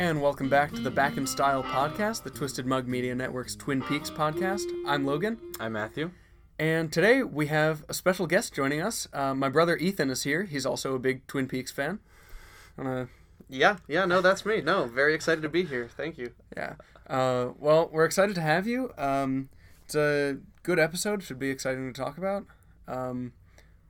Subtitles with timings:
[0.00, 3.82] And welcome back to the Back in Style podcast, the Twisted Mug Media Network's Twin
[3.82, 4.64] Peaks podcast.
[4.86, 6.10] I'm Logan, I'm Matthew.
[6.58, 9.08] and today we have a special guest joining us.
[9.12, 10.44] Uh, my brother Ethan is here.
[10.44, 11.98] He's also a big Twin Peaks fan.
[12.78, 13.04] Uh,
[13.50, 14.62] Yeah, yeah, no, that's me.
[14.62, 15.88] No, very excited to be here.
[15.94, 16.32] Thank you.
[16.56, 16.76] yeah.
[17.06, 18.92] Uh, well, we're excited to have you.
[18.96, 19.50] Um,
[19.84, 21.22] it's a good episode.
[21.22, 22.46] Should be exciting to talk about.
[22.88, 23.32] Um,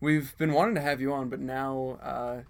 [0.00, 2.40] we've been wanting to have you on, but now uh,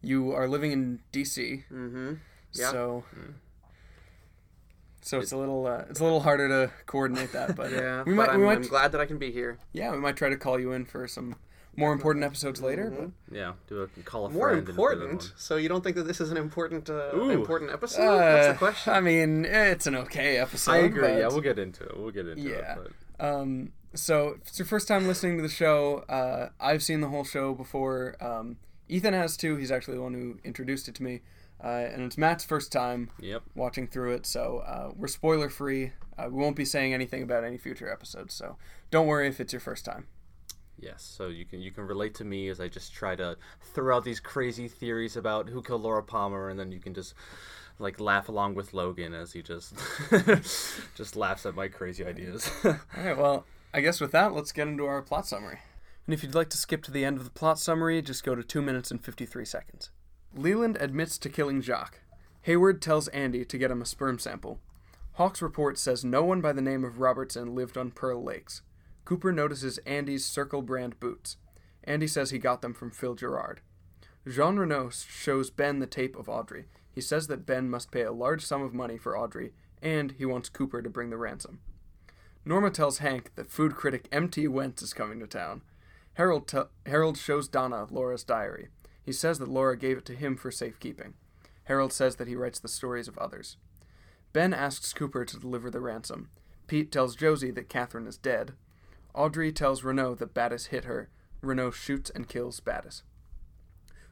[0.00, 1.64] you are living in DC.
[1.70, 2.14] Mm-hmm.
[2.52, 2.70] Yeah.
[2.70, 3.04] So,
[5.02, 8.12] so it's a little uh, it's a little harder to coordinate that, but Yeah, we
[8.12, 9.58] but might I'm, we might I'm glad that I can be here.
[9.72, 11.36] yeah we might try to call you in for some
[11.76, 12.90] more important episodes later.
[12.90, 13.34] Mm-hmm.
[13.34, 14.58] Yeah, do a call a More friend.
[14.68, 15.32] and put it important.
[15.36, 17.30] So you don't think that this is an important, uh, Ooh.
[17.30, 18.04] important episode?
[18.06, 18.92] But, That's uh, the question.
[18.92, 20.72] I mean, it's an okay episode.
[20.72, 21.00] I agree.
[21.02, 21.96] but, Yeah, we'll get into it.
[21.96, 22.74] We'll get into Yeah.
[22.74, 22.90] it.
[23.18, 27.00] But Um, so if it's your first time listening to the show, uh, I've seen
[27.02, 28.16] the whole show before.
[28.20, 28.56] Um,
[28.88, 29.54] Ethan has too.
[29.56, 31.20] He's actually the one who introduced it to me,
[31.62, 33.42] uh, and it's Matt's first time yep.
[33.54, 34.26] watching through it.
[34.26, 35.92] So uh, we're spoiler free.
[36.18, 38.34] Uh, we won't be saying anything about any future episodes.
[38.34, 38.56] So
[38.90, 40.06] don't worry if it's your first time.
[40.78, 41.02] Yes.
[41.02, 44.04] So you can you can relate to me as I just try to throw out
[44.04, 47.14] these crazy theories about who killed Laura Palmer, and then you can just
[47.78, 49.74] like laugh along with Logan as he just
[50.94, 52.50] just laughs at my crazy ideas.
[52.64, 55.60] All right, well, I guess with that, let's get into our plot summary.
[56.06, 58.34] And if you'd like to skip to the end of the plot summary, just go
[58.34, 59.90] to 2 minutes and 53 seconds.
[60.34, 62.00] Leland admits to killing Jacques.
[62.42, 64.60] Hayward tells Andy to get him a sperm sample.
[65.14, 68.62] Hawk's report says no one by the name of Robertson lived on Pearl Lakes.
[69.04, 71.36] Cooper notices Andy's Circle brand boots.
[71.84, 73.60] Andy says he got them from Phil Gerard.
[74.26, 76.66] Jean Renault shows Ben the tape of Audrey.
[76.92, 80.24] He says that Ben must pay a large sum of money for Audrey, and he
[80.24, 81.60] wants Cooper to bring the ransom.
[82.44, 84.46] Norma tells Hank that food critic M.T.
[84.48, 85.62] Wentz is coming to town.
[86.14, 86.52] Harold,
[86.86, 88.68] Harold shows Donna Laura's diary.
[89.02, 91.14] He says that Laura gave it to him for safekeeping.
[91.64, 93.56] Harold says that he writes the stories of others.
[94.32, 96.30] Ben asks Cooper to deliver the ransom.
[96.66, 98.52] Pete tells Josie that Catherine is dead.
[99.14, 101.08] Audrey tells Renault that Battis hit her.
[101.40, 103.02] Renault shoots and kills Battis.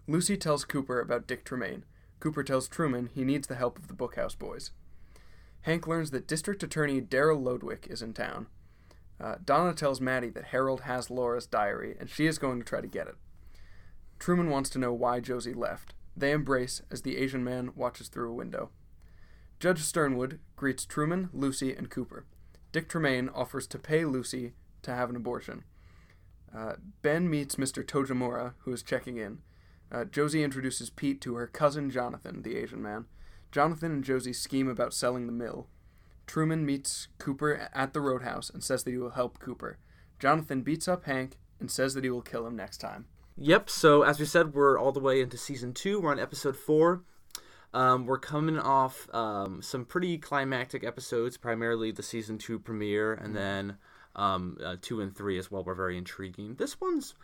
[0.07, 1.83] Lucy tells Cooper about Dick Tremayne.
[2.19, 4.73] Cooper tells Truman he needs the help of the Bookhouse Boys.
[5.63, 8.47] Hank learns that District Attorney Daryl Lodwick is in town.
[9.21, 12.81] Uh, Donna tells Maddy that Harold has Laura's diary, and she is going to try
[12.81, 13.17] to get it.
[14.19, 15.95] Truman wants to know why Josie left.
[16.17, 18.71] They embrace as the Asian man watches through a window.
[19.61, 22.27] Judge Sternwood greets Truman, Lucy, and Cooper.
[22.73, 24.53] Dick Tremayne offers to pay Lucy
[24.83, 25.65] to have an abortion.
[26.55, 27.85] Uh, ben meets Mr.
[27.85, 29.39] Tojamura, who is checking in.
[29.91, 33.07] Uh, Josie introduces Pete to her cousin Jonathan, the Asian man.
[33.51, 35.69] Jonathan and Josie scheme about selling the mill.
[36.27, 39.79] Truman meets Cooper at the roadhouse and says that he will help Cooper.
[40.19, 43.07] Jonathan beats up Hank and says that he will kill him next time.
[43.41, 43.71] Yep.
[43.71, 46.01] So as we said, we're all the way into season two.
[46.01, 47.03] We're on episode four.
[47.75, 53.37] Um, we're coming off um, some pretty climactic episodes, primarily the season two premiere, and
[53.37, 53.77] then
[54.17, 56.55] um, uh, two and three as well were very intriguing.
[56.55, 57.15] This one's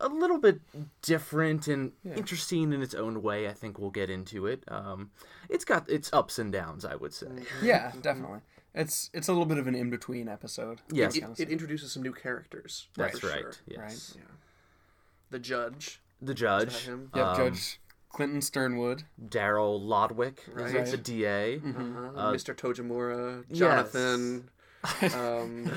[0.00, 0.60] a little bit
[1.02, 3.46] different and interesting in its own way.
[3.46, 4.64] I think we'll get into it.
[4.68, 5.10] Um,
[5.50, 7.26] it's got its ups and downs, I would say.
[7.62, 8.40] Yeah, definitely.
[8.74, 10.80] It's it's a little bit of an in between episode.
[10.90, 12.88] Yes, it, it introduces some new characters.
[12.96, 13.40] that's right.
[13.40, 13.52] Sure.
[13.66, 14.22] Yes, Yeah.
[15.30, 16.00] The judge.
[16.20, 17.10] the judge, him?
[17.14, 17.80] Yep, um, Judge
[18.10, 19.04] Clinton Sternwood.
[19.24, 20.86] Daryl Lodwick, is Right.
[20.86, 21.58] the DA.
[21.58, 22.18] Mm-hmm.
[22.18, 22.54] Uh, Mr.
[22.54, 23.44] Tojamura.
[23.48, 23.58] yes.
[23.58, 24.50] Jonathan.
[25.14, 25.70] um,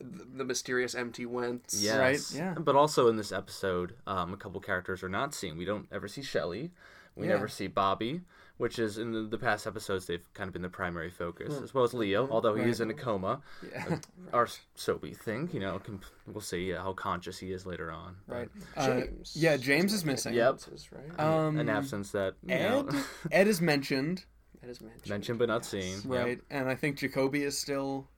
[0.00, 1.24] the, the mysterious M.T.
[1.26, 1.82] Wentz.
[1.82, 1.98] Yes.
[1.98, 2.54] Right, yeah.
[2.58, 5.56] But also in this episode, um, a couple characters are not seen.
[5.56, 6.70] We don't ever see Shelly.
[7.16, 7.34] We Yeah.
[7.34, 8.22] never see Bobby,
[8.56, 11.74] which is in the, the past episodes they've kind of been the primary focus, as
[11.74, 13.40] well as Leo, although he is in a coma,
[13.72, 13.98] Yeah,
[14.32, 15.52] or so we think.
[15.54, 18.16] You know, com- we'll see uh, how conscious he is later on.
[18.28, 18.48] But right.
[18.76, 19.32] Uh, James.
[19.36, 20.34] yeah, James is missing.
[20.34, 20.60] Yep.
[20.92, 21.20] Right?
[21.20, 22.88] Um, An absence that you Ed know,
[23.32, 24.24] Ed is mentioned,
[24.60, 25.08] that is mentioned.
[25.10, 25.96] mentioned but not seen.
[26.08, 26.24] Yep.
[26.24, 26.40] right?
[26.50, 28.08] And I think Jacoby is still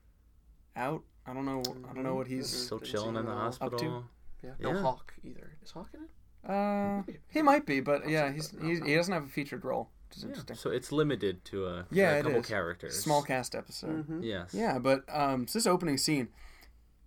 [0.76, 1.02] out.
[1.26, 1.62] I don't know.
[1.90, 2.48] I don't know what he's.
[2.48, 3.38] Still chilling in the him at all.
[3.40, 4.04] hospital.
[4.44, 4.50] Yeah.
[4.60, 4.80] No Yeah.
[4.82, 5.56] Hawk either.
[5.64, 6.10] Is Hawk in it?
[6.48, 10.18] Uh, he might be, but yeah, he's, he he doesn't have a featured role, which
[10.18, 10.56] is Yeah, interesting.
[10.56, 12.98] So it's limited to a, Yeah, a couple characters.
[12.98, 14.04] Small cast episode.
[14.04, 14.22] Mm-hmm.
[14.22, 14.54] Yes.
[14.54, 16.28] Yeah, but um, so this opening scene,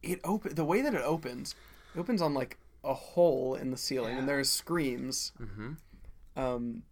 [0.04, 1.56] it open the way that it opens,
[1.96, 5.31] it opens on like a hole in the ceiling, and there's screams.
[5.42, 5.74] Mm-hmm.
[6.40, 6.84] Um,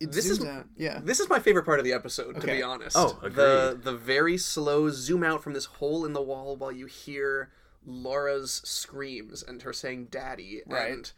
[0.00, 0.66] it This is- out.
[0.76, 1.00] Yeah.
[1.02, 2.96] This is my favorite part of the episode, to be honest.
[2.98, 6.86] Oh, the the very slow zoom out from this hole in the wall while you
[6.86, 7.50] hear
[7.86, 10.92] Laura's screams and her saying "daddy," Right.
[10.92, 11.12] and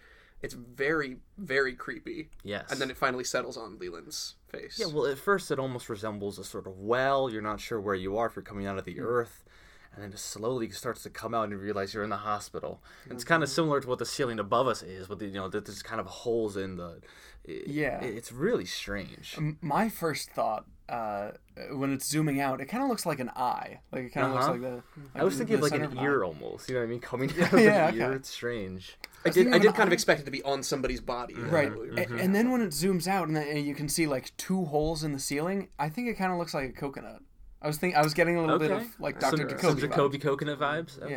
[0.47, 2.31] it's very very creepy.
[2.43, 2.71] Yes.
[2.71, 4.79] And then it finally settles on Leland's face.
[4.79, 7.29] Yeah, well, at first it almost resembles a sort of well.
[7.29, 9.03] You're not sure where you are if you're coming out of the hmm.
[9.03, 9.45] earth.
[9.93, 12.83] And then it slowly starts to come out and you realize you're in the hospital.
[13.05, 13.55] And It's kind of mm-hmm.
[13.55, 16.01] similar to what the ceiling above us is, with the, you know, that there's kind
[16.01, 17.01] of holes in the.
[17.45, 18.03] it- Yeah.
[18.03, 19.37] it- it's really strange.
[19.63, 21.31] My first thought uh,
[21.73, 23.81] when it's zooming out, it kind of looks like an eye.
[23.93, 24.53] Like it kind of Uh-huh.
[24.53, 24.83] looks like
[25.15, 25.19] the.
[25.21, 26.69] I was thinking of like an of ear almost.
[26.69, 27.01] You know what I mean?
[27.01, 28.13] Coming out Yeah, of the yeah, ear.
[28.13, 28.97] It's strange.
[29.25, 29.49] I was did.
[29.49, 31.35] I did an kind of expect it to be on somebody's body.
[31.35, 31.99] Right, Mhm.
[31.99, 34.65] A- and then when it zooms out and, then, and you can see like two
[34.67, 37.21] holes in the ceiling, I think it kind of looks like a coconut.
[37.63, 39.39] I was think I was getting a little bit of like Dr.
[39.39, 39.63] some Jacoby.
[39.63, 39.81] Some vibes.
[39.81, 41.03] Jacoby coconut vibes.
[41.03, 41.13] Okay.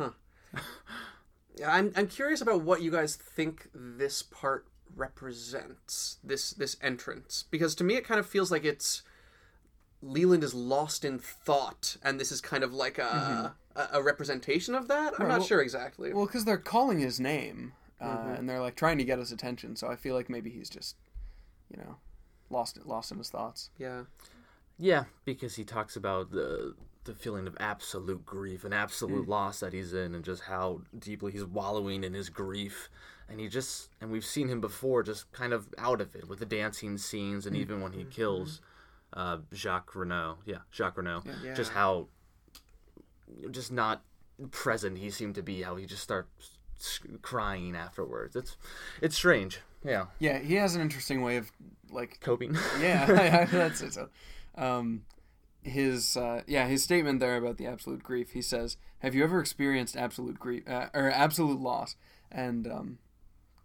[0.00, 0.08] Yeah.
[1.56, 4.66] Yeah, I'm I'm curious about what you guys think this part
[4.98, 6.18] represents.
[6.22, 9.02] This this entrance because to me it kind of feels like it's
[10.00, 14.74] Leland is lost in thought, and this is kind of like a a, a representation
[14.74, 15.14] of that.
[15.18, 16.12] I'm Right, not well- sure exactly.
[16.12, 18.34] Well, because they're calling his name, uh, Mm-hmm.
[18.34, 19.74] and they're like trying to get his attention.
[19.76, 20.96] So I feel like maybe he's just,
[21.70, 21.96] you know,
[22.50, 23.70] lost lost in his thoughts.
[23.78, 24.04] yeah,
[24.78, 26.74] Yeah, because he talks about the
[27.04, 29.28] the feeling of absolute grief and absolute Mm.
[29.30, 32.88] loss that he's in, and just how deeply he's wallowing in his grief.
[33.30, 36.38] And he just and we've seen him before, just kind of out of it with
[36.38, 38.60] the dancing scenes, and even when he kills
[39.12, 40.38] uh, Jacques Renault.
[40.44, 41.24] Yeah, Jacques Renault.
[41.44, 41.54] Yeah.
[41.54, 42.08] Just how
[43.50, 44.02] just not
[44.50, 45.62] present he seemed to be.
[45.62, 46.28] How he just starts
[47.22, 48.36] crying afterwards.
[48.36, 48.56] It's
[49.00, 49.60] it's strange.
[49.84, 51.50] Yeah, Yeah, he has an interesting way of
[51.90, 52.56] like coping.
[52.80, 53.94] yeah, that's it.
[53.94, 54.08] So,
[54.56, 55.04] um,
[55.62, 58.32] his uh, yeah, his statement there about the absolute grief.
[58.32, 61.96] He says, "Have you ever experienced absolute grief uh, or absolute loss?"
[62.30, 62.98] And um,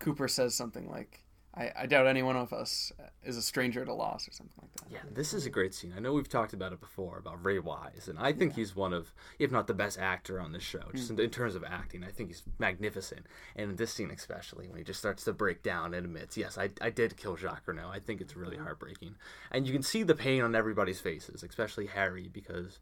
[0.03, 1.23] Cooper says something like,
[1.55, 2.91] I, "I doubt any one of us
[3.23, 4.91] is a stranger to loss," or something like that.
[4.91, 5.94] Yeah, this is a great scene.
[5.95, 8.91] I know we've talked about it before about Ray Wise, and I think he's one
[8.91, 12.03] of, if not the best actor on this show, just in, in terms of acting.
[12.03, 15.63] I think he's magnificent, and in this scene especially, when he just starts to break
[15.63, 19.15] down and admits, "Yes, I, I did kill Jacques Renault." I think it's really heartbreaking,
[19.51, 22.79] and you can see the pain on everybody's faces, especially Harry, because,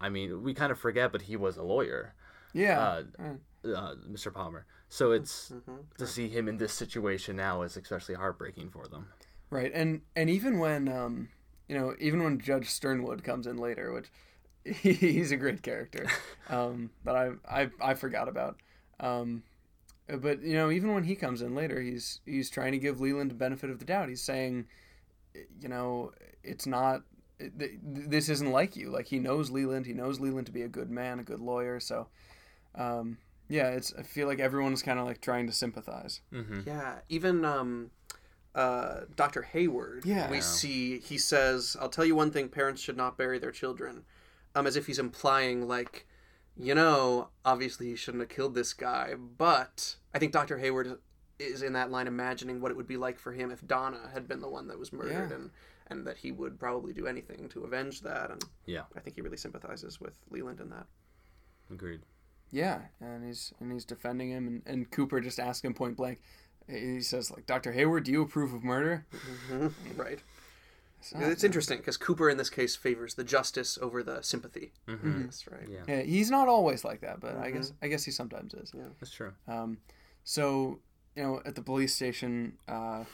[0.00, 2.14] I mean, we kind of forget, but he was a lawyer,
[2.52, 4.34] Yeah, uh, uh, uh, Mr.
[4.34, 4.66] Palmer.
[4.92, 5.52] So it's
[5.98, 9.06] to see him in this situation now is especially heartbreaking for them.
[9.48, 11.28] Right, and and even when um,
[11.68, 14.10] you know, even when Judge Sternwood comes in later, which
[14.82, 16.08] he's a great character,
[16.50, 18.56] um, that I I I forgot about.
[18.98, 19.44] Um,
[20.08, 23.30] but you know, even when he comes in later, he's he's trying to give Leland
[23.30, 24.08] the benefit of the doubt.
[24.08, 24.66] He's saying,
[25.60, 26.10] you know,
[26.42, 27.02] it's not.
[27.38, 28.90] This isn't like you.
[28.90, 29.86] Like he knows Leland.
[29.86, 31.78] He knows Leland to be a good man, a good lawyer.
[31.78, 32.08] So,
[32.74, 33.18] um,
[33.50, 33.92] yeah, it's.
[33.98, 36.22] I feel like everyone's kind of like trying to sympathize.
[36.32, 36.60] Mm-hmm.
[36.66, 37.00] yeah.
[37.10, 37.90] Even um,
[38.54, 39.42] uh, Dr.
[39.42, 40.04] Hayward.
[40.06, 40.30] Yeah.
[40.30, 40.42] we Yeah.
[40.42, 44.04] see he says, "I'll tell you one thing: parents should not bury their children,"
[44.54, 46.06] um, as if he's implying like.
[46.56, 50.58] You know, obviously he shouldn't have killed this guy, but I think Dr.
[50.58, 50.98] Hayward
[51.38, 54.28] is in that line imagining what it would be like for him if Donna had
[54.28, 55.36] been the one that was murdered Yeah.
[55.36, 55.50] and
[55.86, 59.22] and that he would probably do anything to avenge that and Yeah, I think he
[59.22, 60.86] really sympathizes with Leland in that.
[61.70, 62.00] agreed.
[62.52, 66.20] Yeah, and he's and he's defending him, and, and Cooper just asks him point blank.
[66.68, 67.72] He says like, "Dr.
[67.72, 69.06] Hayward, do you approve of murder?"
[69.96, 70.20] Right.
[71.02, 74.72] So- It's interesting because Cooper in this case favors the justice over the sympathy.
[74.86, 75.22] Mm-hmm.
[75.22, 75.66] That's right.
[75.68, 78.72] Yeah, Yeah, he's not always like that, but I guess I guess he sometimes is.
[78.76, 79.32] Yeah, that's true.
[79.48, 79.78] Um,
[80.24, 80.80] so
[81.16, 83.04] you know, at the police station, uh,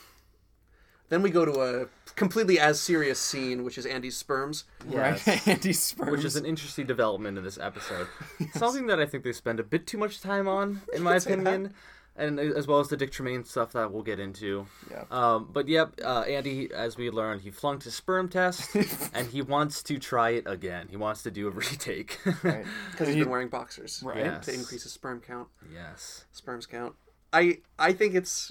[1.09, 1.87] Then we go to a
[2.17, 4.65] completely as serious scene, which is Andy's sperms.
[4.89, 5.27] Yes.
[5.27, 5.49] right?
[5.49, 6.11] Andy sperms.
[6.11, 8.09] Which is an interesting development in this episode.
[8.55, 11.31] Something that I think they spend a bit too much time on, in my say
[11.37, 11.41] that.
[11.41, 11.75] opinion,
[12.17, 14.67] and as well as the Dick Tremayne stuff that we'll get into.
[14.91, 15.05] Yeah.
[15.11, 18.75] Um, but yep, uh, Andy, as we learned, he flunked his sperm test,
[19.15, 20.89] and he wants to try it again.
[20.91, 22.19] He wants to do a retake.
[22.43, 22.65] right.
[22.91, 24.03] Because he's He- been wearing boxers.
[24.05, 24.19] Right.
[24.25, 24.47] Yes.
[24.47, 25.49] To increase his sperm count.
[25.73, 26.25] yes.
[26.33, 26.95] Sperms count.
[27.33, 28.51] I I think it's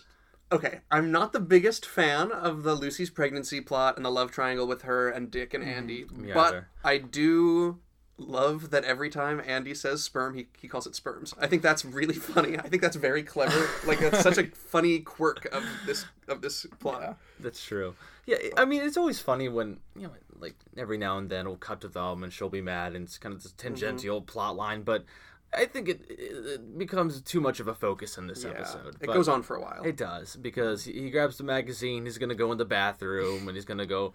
[0.52, 0.80] okay.
[0.92, 4.84] I'm not the biggest fan of the Lucy's pregnancy plot and the love triangle with
[4.84, 5.74] her and Dick and mm-hmm.
[5.74, 6.68] Andy, Me but either.
[6.84, 7.80] I do
[8.18, 11.34] love that every time Andy says sperm, he, he calls it sperms.
[11.40, 12.58] I think that's really funny.
[12.58, 13.68] I think that's very clever.
[13.86, 17.02] like that's such a funny quirk of this of this plot.
[17.02, 17.14] Yeah.
[17.40, 17.96] That's true.
[18.26, 21.58] Yeah, I mean, it's always funny when you know, like every now and then we'll
[21.58, 23.68] cut to them and she'll be mad, and it's kind of this mm-hmm.
[23.68, 24.82] tangential plot line.
[24.84, 25.06] But
[25.54, 28.52] I think it, it becomes too much of a focus in this Yeah.
[28.52, 28.98] episode.
[29.02, 29.84] It goes on for a while.
[29.84, 32.06] It does because he he grabs the magazine.
[32.06, 34.14] He's gonna go in the bathroom and he's gonna go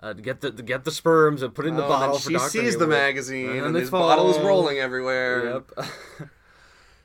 [0.00, 2.36] uh, get the get the sperms and put it in the Oh, bottle for she
[2.36, 2.48] Dr.
[2.50, 5.44] sees the magazine And and, they his bottle is rolling everywhere.
[5.54, 5.70] Yep.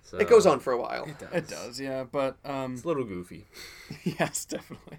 [0.04, 1.06] so, It goes on for a while.
[1.06, 1.30] It does.
[1.34, 3.48] It does, yeah, but um, It's a little goofy.
[4.04, 4.98] yes, definitely.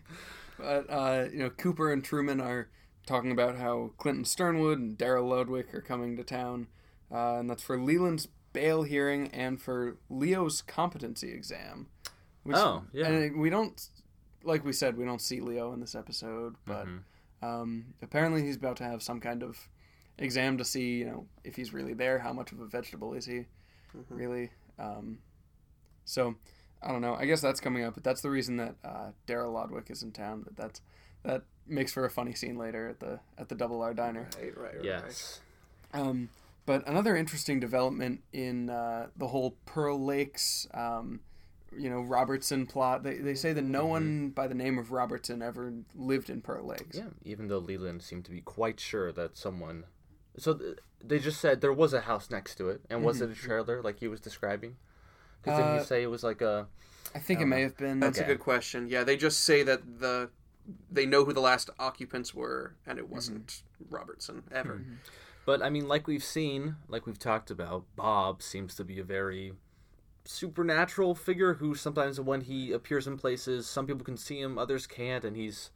[0.58, 2.68] But uh, you know, Cooper and Truman are
[3.06, 6.68] talking about how Clinton Sternwood and Daryl Lodwick are coming to town,
[7.12, 11.86] uh, and that's for Leland's bail hearing and for Leo's competency exam.
[12.44, 13.06] Which, Oh, yeah.
[13.08, 13.80] And we don't,
[14.44, 16.86] like we said, we don't see Leo in this episode, but
[17.42, 19.68] um, apparently he's about to have some kind of
[20.18, 23.24] exam to see, you know, if he's really there, how much of a vegetable is
[23.26, 23.46] he,
[24.08, 24.50] really.
[24.78, 25.18] Um,
[26.04, 26.34] so
[26.82, 27.14] I don't know.
[27.14, 30.10] I guess that's coming up, but that's the reason that uh, Daryl Lodwick is in
[30.12, 30.42] town.
[30.42, 30.80] But that's
[31.22, 34.28] that makes for a funny scene later at the at the Double R diner.
[34.40, 34.84] Right, right, right.
[34.84, 35.40] Yes.
[35.94, 36.28] Um,
[36.66, 41.20] but another interesting development in uh, the whole Pearl Lakes, um,
[41.76, 43.02] you know, Robertson plot.
[43.02, 46.66] They, they say that no one by the name of Robertson ever lived in Pearl
[46.66, 46.96] Lakes.
[46.96, 49.84] Yeah, even though Leland seemed to be quite sure that someone.
[50.38, 53.30] So th- they just said there was a house next to it, and was it
[53.30, 54.76] a trailer like he was describing?
[55.42, 56.68] Because didn't Uh, he say it was like a?
[57.14, 58.00] I think it may have been.
[58.00, 58.24] That's Okay.
[58.30, 58.88] a good question.
[58.88, 60.30] Yeah, they just say that the
[60.90, 64.80] they know who the last occupants were, and it wasn't Robertson ever.
[65.44, 69.04] But I mean, like we've seen, like we've talked about, Bob seems to be a
[69.04, 69.52] very
[70.24, 74.86] supernatural figure who sometimes when he appears in places, some people can see him, others
[74.86, 75.70] can't, and he's.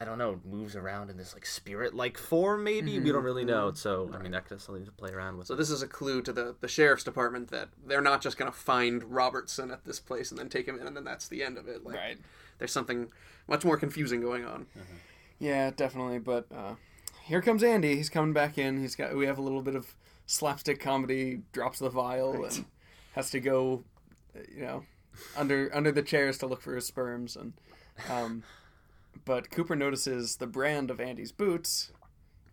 [0.00, 2.64] I don't know, moves around in this like spirit-like form.
[2.64, 3.72] Maybe we don't really know.
[3.72, 5.46] So I mean, that could something to play around with.
[5.46, 8.50] So this is a clue to the the sheriff's department that they're not just gonna
[8.50, 11.56] find Robertson at this place and then take him in, and then that's the end
[11.56, 11.84] of it.
[11.84, 12.18] Like, Right.
[12.58, 13.12] There's something
[13.46, 14.66] much more confusing going on.
[15.38, 16.18] Yeah, definitely.
[16.18, 16.74] But uh,
[17.32, 17.96] here comes Andy.
[17.96, 18.78] He's coming back in.
[18.78, 19.16] He's got.
[19.16, 19.94] We have a little bit of
[20.26, 21.40] slapstick comedy.
[21.52, 22.66] Drops the vial and
[23.14, 23.84] has to go,
[24.54, 24.84] you know,
[25.34, 27.34] under under the chairs to look for his sperms.
[27.34, 27.54] And
[28.10, 28.42] um,
[29.24, 31.90] but Cooper notices the brand of Andy's boots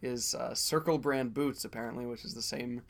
[0.01, 2.83] is uh, Circle brand boots, apparently, which is the same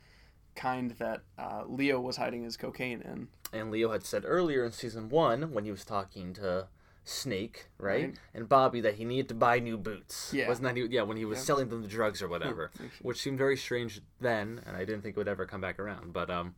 [0.56, 3.30] kind that uh, Leo was hiding his cocaine in.
[3.52, 6.68] And Leo had said earlier in season one when he was talking to
[7.10, 8.16] Snake, right, Right.
[8.34, 10.32] and Bobby that he needed to buy new boots.
[10.34, 10.48] Yeah.
[10.48, 13.38] wasn't that he, yeah when he was selling them the drugs or whatever, which seemed
[13.38, 16.14] very strange then, and I didn't think it would ever come back around.
[16.14, 16.56] But um,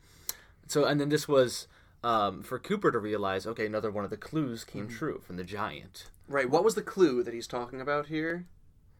[0.67, 1.67] so and then this was
[2.03, 4.97] um for Cooper to realize, okay, another one of the clues came Mm-hmm.
[4.97, 6.09] true from the giant.
[6.27, 6.49] Right.
[6.49, 8.45] What was the clue that he's talking about here?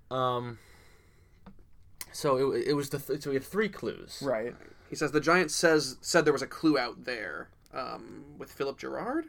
[0.10, 0.58] Um.
[2.13, 4.22] So it, it was the th- so we have three clues.
[4.22, 4.55] Right.
[4.89, 8.77] He says the giant says said there was a clue out there um, with Philip
[8.77, 9.25] Gerard.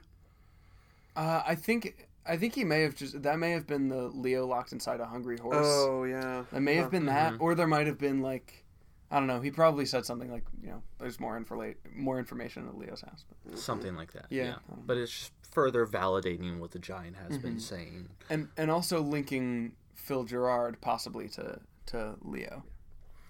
[1.14, 2.08] Uh, I think.
[2.24, 5.06] I think he may have just that may have been the Leo locked inside a
[5.06, 5.66] hungry horse.
[5.66, 6.44] Oh yeah.
[6.52, 7.42] That may have been that, mm-hmm.
[7.42, 8.64] or there might have been like,
[9.10, 9.40] I don't know.
[9.40, 13.24] He probably said something like, you know, there's more info, more information at Leo's house.
[13.28, 13.58] But, mm-hmm.
[13.58, 14.26] Something like that.
[14.30, 14.44] Yeah.
[14.44, 14.54] Yeah.
[14.86, 17.58] But it's just further validating what the giant has been mm-hmm.
[17.58, 18.08] saying.
[18.30, 22.64] and and also linking Phil Gerard possibly to to Leo.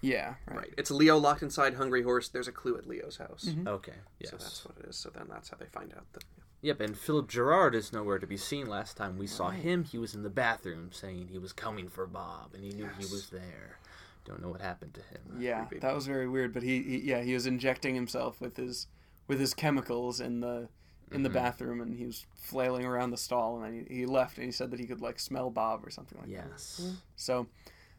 [0.01, 0.35] Yeah.
[0.45, 0.57] Right.
[0.57, 0.73] Right.
[0.77, 2.29] It's Leo locked inside Hungry Horse.
[2.29, 3.49] There's a clue at Leo's house.
[3.65, 3.93] Okay.
[4.19, 4.31] Yes.
[4.31, 4.97] So that's what it is.
[4.97, 6.23] So then that's how they find out that.
[6.63, 8.67] Yep, and Philip Gerard is nowhere to be seen.
[8.67, 12.07] Last time we saw him, he was in the bathroom saying he was coming for
[12.07, 13.79] Bob, and he knew he was there.
[14.23, 15.41] Don't know what happened to him.
[15.41, 16.53] Yeah, that was very weird.
[16.53, 18.87] But he, he, yeah, he was injecting himself with his
[19.27, 20.69] with his chemicals in the
[21.11, 21.37] in the mm-hmm.
[21.37, 24.51] bathroom, and he was flailing around the stall, and then he, he left, and he
[24.51, 26.47] said that he could like smell Bob or something like that.
[26.49, 26.93] Yes.
[27.17, 27.47] So,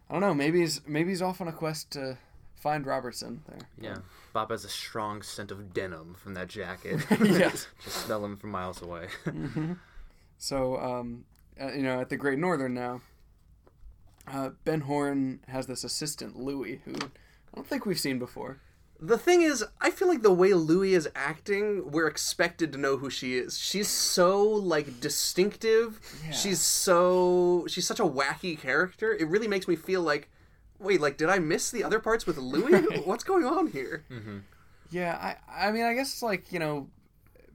[0.08, 0.32] I don't know.
[0.32, 2.16] Maybe he's maybe he's off on a quest to
[2.64, 3.68] find Robertson there.
[3.78, 3.98] Yeah.
[4.32, 7.06] Bob has a strong scent of denim from that jacket.
[7.20, 7.68] Yes.
[7.84, 9.08] Just smell him from miles away.
[10.36, 11.24] So, um,
[11.58, 13.00] uh, you know, at the Great Northern now,
[14.26, 18.58] uh, Ben Horne has this assistant Louis, who I don't think we've seen before.
[19.00, 22.98] The thing is, I feel like the way Louis is acting, we're expected to know
[22.98, 23.56] who she is.
[23.58, 26.00] She's so like distinctive.
[26.26, 26.32] Yeah.
[26.32, 29.14] She's so she's such a wacky character.
[29.14, 30.28] It really makes me feel like,
[30.84, 32.80] wait, like did I miss the other parts with Louis?
[33.04, 34.04] What's going on here?
[34.90, 36.88] Yeah, I I mean, I guess like you know,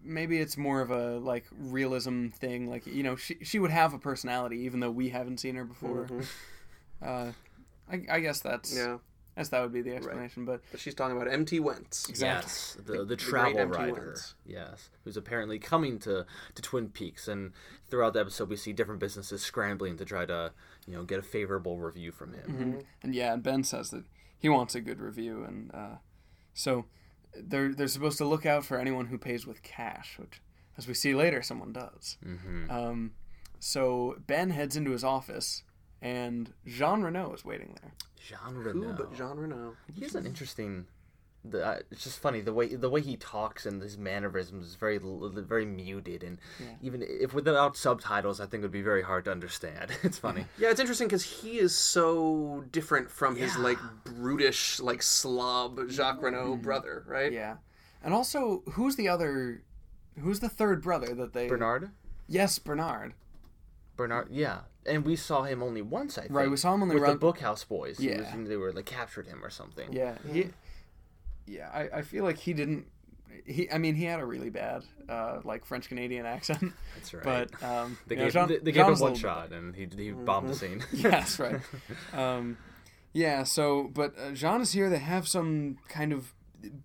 [0.03, 2.69] maybe it's more of a like realism thing.
[2.69, 5.65] Like you know, she she would have a personality even though we haven't seen her
[5.65, 6.07] before.
[7.01, 7.31] Uh,
[7.89, 8.97] I, I guess that's Yeah,
[9.37, 10.43] I guess that would be the explanation.
[10.43, 12.11] But but she's talking about MT Wentz.
[12.19, 14.07] Yes, the the, great travel empty rider.
[14.07, 14.35] ones.
[14.45, 17.53] Yes, who's apparently coming to to Twin Peaks, and
[17.89, 20.51] throughout the episode we see different businesses scrambling to try to
[20.89, 22.79] you know get a favorable review from him.
[23.03, 24.03] and yeah, and Ben says that
[24.37, 25.95] he wants a good review, and uh,
[26.53, 26.85] so
[27.39, 30.41] they're they're supposed to look out for anyone who pays with cash, which,
[30.77, 32.17] as we see later, someone does.
[32.25, 32.71] Mm-hmm.
[32.71, 33.11] Um,
[33.59, 35.63] so Ben heads into his office,
[36.01, 37.93] and Jean Renault is waiting there.
[38.17, 38.93] Jean Who Reno.
[38.93, 39.75] but Jean Reno?
[39.93, 40.87] He has an interesting.
[41.51, 44.75] The, uh, it's just funny the way the way he talks and his mannerisms is
[44.75, 46.37] very very muted and
[46.81, 49.91] even if without subtitles I think it would be very hard to understand.
[50.03, 50.45] It's funny.
[50.57, 56.21] Yeah, it's interesting because he is so different from his like brutish, like slob Jacques
[56.21, 57.31] Renault brother, right?
[57.31, 57.57] Yeah,
[58.03, 59.63] and also who's the other?
[60.19, 61.47] Who's the third brother that they?
[61.47, 61.91] Bernard.
[62.27, 63.13] Yes, Bernard.
[63.95, 66.17] Bernard, yeah, and we saw him only once.
[66.17, 66.33] I think.
[66.33, 67.99] Right, we saw him only with run- the Bookhouse Boys.
[67.99, 68.35] Yeah.
[68.35, 69.91] was- they were like captured him or something.
[69.91, 70.49] Yeah, he.
[71.49, 72.85] Yeah, I, I feel like he didn't.
[73.45, 76.73] He, I mean, he had a really bad, uh, like French Canadian accent.
[76.95, 77.23] That's right.
[77.23, 80.11] But um, they know, gave, Jean- they, they gave him one shot and he he
[80.11, 80.83] bombed the scene.
[80.91, 81.59] yeah, that's right.
[82.13, 82.57] Um,
[83.13, 83.43] yeah.
[83.43, 84.89] So, but uh, Jean is here.
[84.89, 86.33] They have some kind of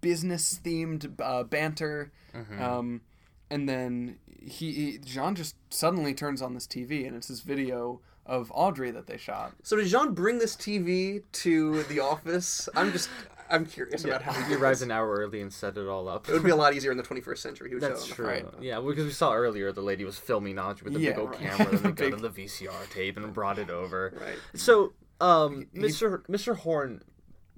[0.00, 2.12] business themed uh, banter,
[2.58, 3.02] um,
[3.50, 8.00] and then he, he Jean just suddenly turns on this TV, and it's this video
[8.26, 9.52] of Audrey that they shot.
[9.62, 12.68] So did Jean bring this TV to the office?
[12.74, 13.10] I'm just
[13.54, 16.08] I'm curious about how he He did arrived an hour early and set it all
[16.08, 16.28] up.
[16.28, 17.68] It would be a lot easier in the 21st century.
[17.68, 18.30] He would That's show true.
[18.30, 18.62] on phone.
[18.62, 21.40] Yeah, because we saw earlier the lady was filming Audrey with a big old right.
[21.40, 24.12] camera, then they Big- got the VCR tape and brought it over.
[24.20, 24.38] Right.
[24.54, 26.24] So, um, Mr.
[26.26, 26.56] Mr.
[26.56, 27.02] Horne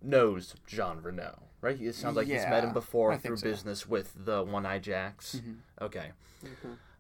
[0.03, 1.81] knows Jean Renault, right?
[1.81, 3.49] It sounds like he's met him before through so.
[3.49, 5.37] business with the One Eye Jacks.
[5.37, 5.85] Mm-hmm.
[5.85, 6.11] Okay.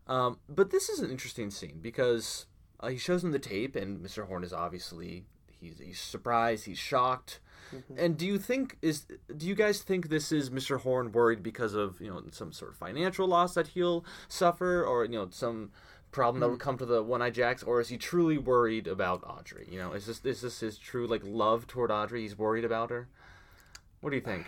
[0.09, 2.47] Um, but this is an interesting scene because
[2.81, 4.27] uh, he shows him the tape, and Mr.
[4.27, 5.25] Horne is obviously
[5.61, 7.41] he's he's surprised, he's shocked.
[7.75, 7.99] Mm-hmm.
[7.99, 9.07] And do you think is
[9.37, 10.81] do you guys think this is Mr.
[10.81, 15.05] Horne worried because of you know some sort of financial loss that he'll suffer, or
[15.05, 15.71] you know some
[16.13, 16.45] problem Mm.
[16.47, 19.69] that will come to the One Eye Jacks, or is he truly worried about Audrey?
[19.71, 22.23] You know, is this is this his true like love toward Audrey?
[22.23, 23.09] He's worried about her.
[24.01, 24.47] What do you think?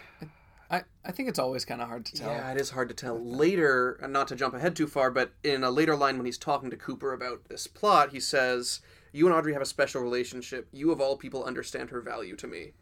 [0.70, 2.30] I, I think it's always kind of hard to tell.
[2.30, 3.18] Yeah, it is hard to tell.
[3.18, 6.68] Later, not to jump ahead too far, but in a later line when he's talking
[6.70, 10.68] to Cooper about this plot, he says, "You and Audrey have a special relationship.
[10.70, 12.72] You of all people understand her value to me."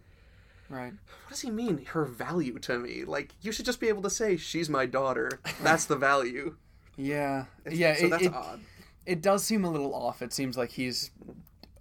[0.69, 0.93] Right.
[0.93, 3.05] What does he mean, her value to me?
[3.05, 6.57] Like, you should just be able to say, "She's my daughter." That's the value.
[6.99, 7.45] Yeah.
[7.71, 7.95] Yeah.
[7.95, 8.61] so it, that's it, odd.
[9.05, 10.23] it does seem a little off.
[10.23, 11.11] It seems like he's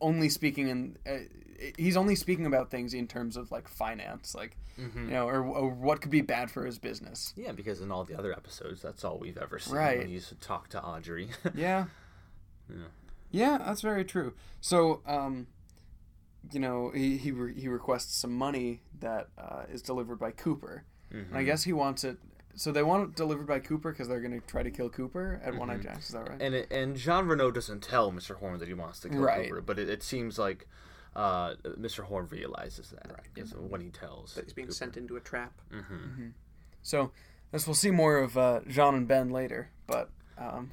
[0.02, 0.98] only speaking in.
[1.10, 1.20] Uh,
[1.78, 5.06] he's only speaking about things in terms of like finance, like Mm-hmm.
[5.06, 7.32] you know, or, or what could be bad for his business.
[7.38, 10.00] Yeah, because in all the other episodes, that's all we've ever seen Right.
[10.00, 11.30] when he's talked to talk to Audrey.
[11.56, 11.86] Yeah.
[13.32, 14.34] Yeah, that's very true.
[14.62, 15.48] So, um,
[16.52, 20.84] you know, he he, re- he requests some money that uh, is delivered by Cooper,
[21.12, 22.18] and I guess he wants it.
[22.58, 25.42] So they want it delivered by Cooper because they're going to try to kill Cooper
[25.44, 26.08] at One Eye Jacks.
[26.08, 26.42] Is that right?
[26.42, 28.36] and it, and Jean Renault doesn't tell Mr.
[28.38, 29.50] Horne that he wants to kill Right.
[29.50, 30.66] Cooper, but it, it seems like
[31.18, 32.04] uh, Mr.
[32.06, 34.36] Horne realizes that is when he tells.
[34.36, 35.52] That he's being sent into a trap.
[36.82, 37.12] So,
[37.52, 40.72] as we'll see more of uh, Jean and Ben later, but um,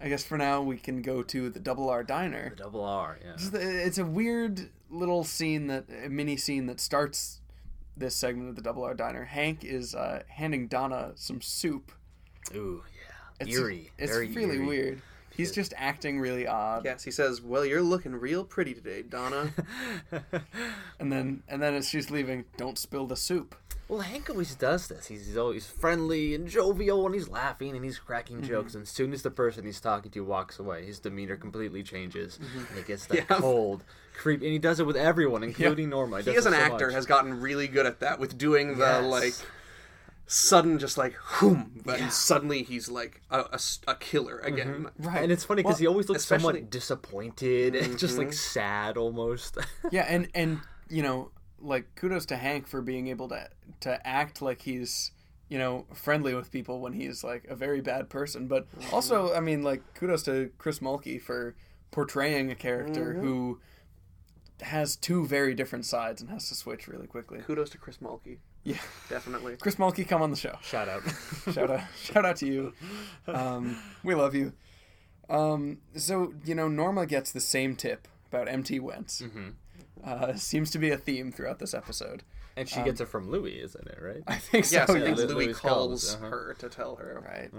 [0.00, 2.50] I guess for now we can go to the Double R Diner.
[2.50, 3.32] The double R, yeah.
[3.34, 7.40] It's It's a weird little scene that a mini scene that starts
[7.96, 9.24] this segment of the Double R Diner.
[9.24, 11.92] Hank is uh, handing Donna some soup.
[12.54, 13.46] Ooh, yeah.
[13.46, 13.90] It's eerie.
[13.98, 14.66] It's very really eerie.
[14.66, 15.02] weird.
[15.36, 19.52] He's just acting really odd, Yes, he says, "Well, you're looking real pretty today, Donna."
[20.98, 23.54] and then and then as she's leaving, don't spill the soup.
[23.88, 25.06] Well, Hank always does this.
[25.06, 28.46] He's, he's always friendly and jovial, and he's laughing and he's cracking Mm-hmm.
[28.46, 28.74] jokes.
[28.74, 32.38] And as soon as the person he's talking to walks away, his demeanor completely changes,
[32.38, 32.58] mm-hmm.
[32.70, 33.24] and it gets that Yeah.
[33.24, 33.84] cold,
[34.18, 34.42] creep.
[34.42, 36.18] And he does it with everyone, including Norma.
[36.18, 36.94] he does as an so actor much.
[36.94, 39.04] has gotten really good at that with doing the Yes.
[39.04, 39.34] like
[40.30, 44.52] sudden just like whoom and suddenly he's like a a killer mm-hmm.
[44.52, 45.22] again Right.
[45.22, 48.34] And it's funny because Well, he always looks especially- somewhat disappointed and just like mm-hmm.
[48.34, 49.56] sad almost.
[49.90, 53.48] yeah, and and you know, like kudos to Hank for being able to
[53.80, 55.10] to act like he's
[55.48, 58.46] you know friendly with people when he's like a very bad person.
[58.48, 61.54] But also, I mean, like kudos to Chris Mulkey for
[61.90, 63.60] portraying a character who
[64.60, 67.38] has two very different sides and has to switch really quickly.
[67.46, 68.76] kudos to chris mulkey Yeah,
[69.08, 70.58] definitely Chris Mulkey, come on the show.
[70.62, 71.02] Shout out.
[71.52, 72.72] shout out shout out to you
[73.28, 74.52] um, we love you
[75.30, 79.22] um, so you know norma gets the same tip about mt wentz
[80.04, 82.22] uh, seems to be a theme throughout this episode
[82.56, 83.98] And she gets it from Louis, isn't it?
[84.00, 84.22] Right?
[84.26, 85.04] i think so yes i yeah.
[85.04, 86.26] think louis Louis calls calls, uh-huh.
[86.26, 87.50] her to tell her right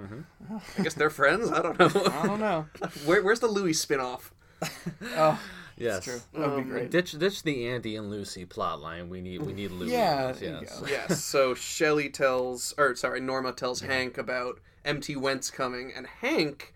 [0.78, 2.66] i guess they're friends i don't know i don't know
[3.06, 4.34] Where, where's the louis spin-off
[5.16, 5.40] oh
[5.80, 6.04] Yes.
[6.04, 9.08] true that would be great Ditch, ditch the Andy and Lucy plot line.
[9.08, 9.92] We need, we need Louis.
[9.92, 10.40] Yeah, yes.
[10.40, 10.88] there you go.
[10.90, 16.74] yes so Shelly tells or sorry norma tells hank about mt wentz coming and hank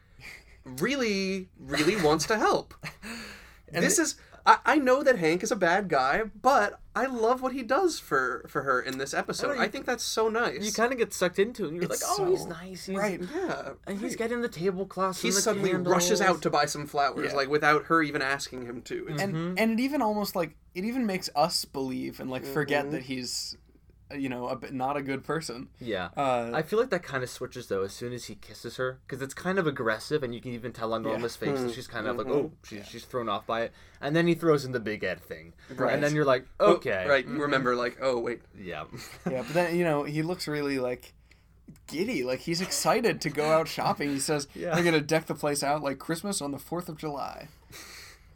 [0.66, 2.74] really really wants to help
[3.72, 7.54] this is I, I know that hank is a bad guy but i love what
[7.54, 10.72] he does for for her in this episode you- i think that's so nice You
[10.72, 12.86] kind of get sucked into it, and you're It's like, oh, he's nice.
[12.86, 15.22] He's, right yeah And he's getting the tablecloths.
[15.22, 15.92] he suddenly candles.
[15.94, 17.38] rushes out to buy some flowers Yeah.
[17.38, 19.54] like without her even asking him to It's- and mm-hmm.
[19.58, 22.94] and it even almost like it even makes us believe and like forget mm-hmm.
[22.94, 23.58] that he's
[24.18, 25.70] you know a not a good person.
[25.80, 26.10] Yeah.
[26.16, 29.00] uh, I feel like that kind of switches though as soon as he kisses her
[29.06, 31.72] because it's kind of aggressive and you can even tell on Norma's face that mm-hmm.
[31.72, 32.48] she's kind of like mm-hmm.
[32.48, 33.74] oh she's, she's thrown off by it.
[34.02, 35.54] And then he throws in the big Ed thing.
[35.76, 35.94] Right.
[35.94, 37.06] and then you're like Oh, okay.
[37.08, 37.26] right.
[37.26, 37.42] You mm-hmm.
[37.42, 38.42] remember like oh wait.
[38.60, 38.86] Yeah.
[39.30, 41.14] Yeah, but then you know he looks really like
[41.88, 44.10] giddy, like he's excited to go out shopping.
[44.10, 44.76] He says Yeah.
[44.76, 47.48] they're gonna deck the place out like Christmas on the Fourth of July.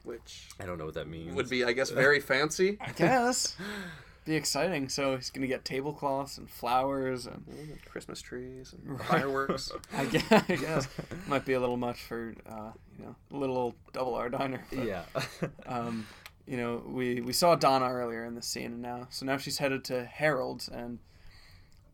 [0.03, 1.35] which I don't know what that means.
[1.35, 2.77] would be i guess very fancy.
[2.79, 3.55] I guess
[4.27, 4.89] be exciting.
[4.89, 7.45] So he's gonna get tablecloths and flowers, and
[7.85, 10.87] christmas trees and fireworks I guess, I guess
[11.27, 14.63] might be a little much for uh, you know a little old double R diner.
[14.69, 15.03] but, yeah
[15.65, 16.05] Um,
[16.45, 19.57] you know, we we saw Donna earlier in the scene, and now so now she's
[19.57, 20.99] headed to Harold's, and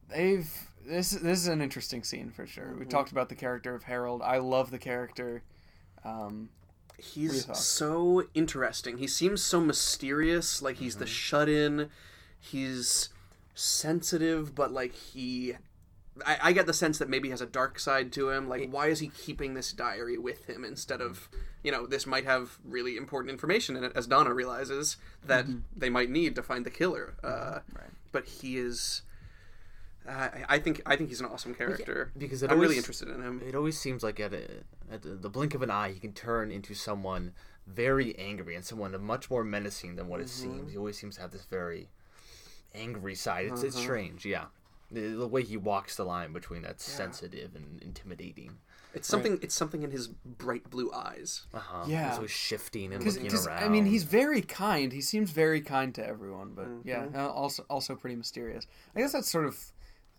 [0.10, 0.50] they've
[0.86, 2.76] this this is an interesting scene for sure.
[2.78, 4.22] We talked about the character of Harold.
[4.22, 5.44] I love the character.
[6.04, 6.50] Um,
[7.00, 9.00] He's so interesting.
[9.00, 11.90] He seems so mysterious, like he's the shut in.
[12.44, 13.10] He's
[13.56, 15.54] sensitive, but like he.
[16.26, 18.48] I, I get the sense that maybe he has a dark side to him.
[18.48, 21.28] Like, why is he keeping this diary with him instead of,
[21.64, 25.90] you know, this might have really important information in it, as Donna realizes that they
[25.90, 27.16] might need to find the killer.
[27.24, 27.90] Uh, Right.
[28.12, 29.02] But he is.
[30.08, 33.22] Uh, I think I think he's an awesome character because it I'm really interested in
[33.22, 33.42] him.
[33.48, 34.44] It always seems like at, a,
[34.92, 37.32] at the the blink of an eye, he can turn into someone
[37.66, 40.74] very angry and someone much more menacing than what it seems.
[40.74, 41.88] He always seems to have this very
[42.76, 43.48] angry side.
[43.48, 44.46] It's it's strange, yeah.
[44.92, 48.58] The, the way he walks the line between that sensitive and intimidating.
[48.94, 49.40] It's something.
[49.42, 51.48] It's something in his bright blue eyes.
[51.52, 51.86] Uh-huh.
[51.88, 52.10] Yeah.
[52.10, 53.64] He's always shifting and Because, looking around.
[53.64, 54.94] I mean, he's very kind.
[54.94, 57.16] He seems very kind to everyone, but yeah, Mm-hmm.
[57.18, 58.68] uh, also also pretty mysterious.
[58.96, 59.58] I guess that's sort of.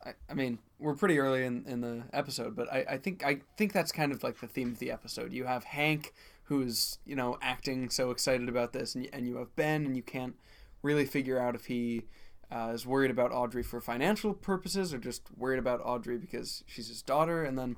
[0.04, 3.42] I, I mean, we're pretty early in, in the episode, but I, I think I
[3.56, 5.32] think that's kind of like the theme of the episode.
[5.32, 6.12] You have Hank,
[6.44, 9.96] who's you know acting so excited about this, and, y- and you have Ben, and
[9.96, 10.34] you can't
[10.82, 12.02] really figure out if he
[12.50, 16.88] uh, is worried about Audrey for financial purposes or just worried about Audrey because she's
[16.88, 17.76] his daughter, and then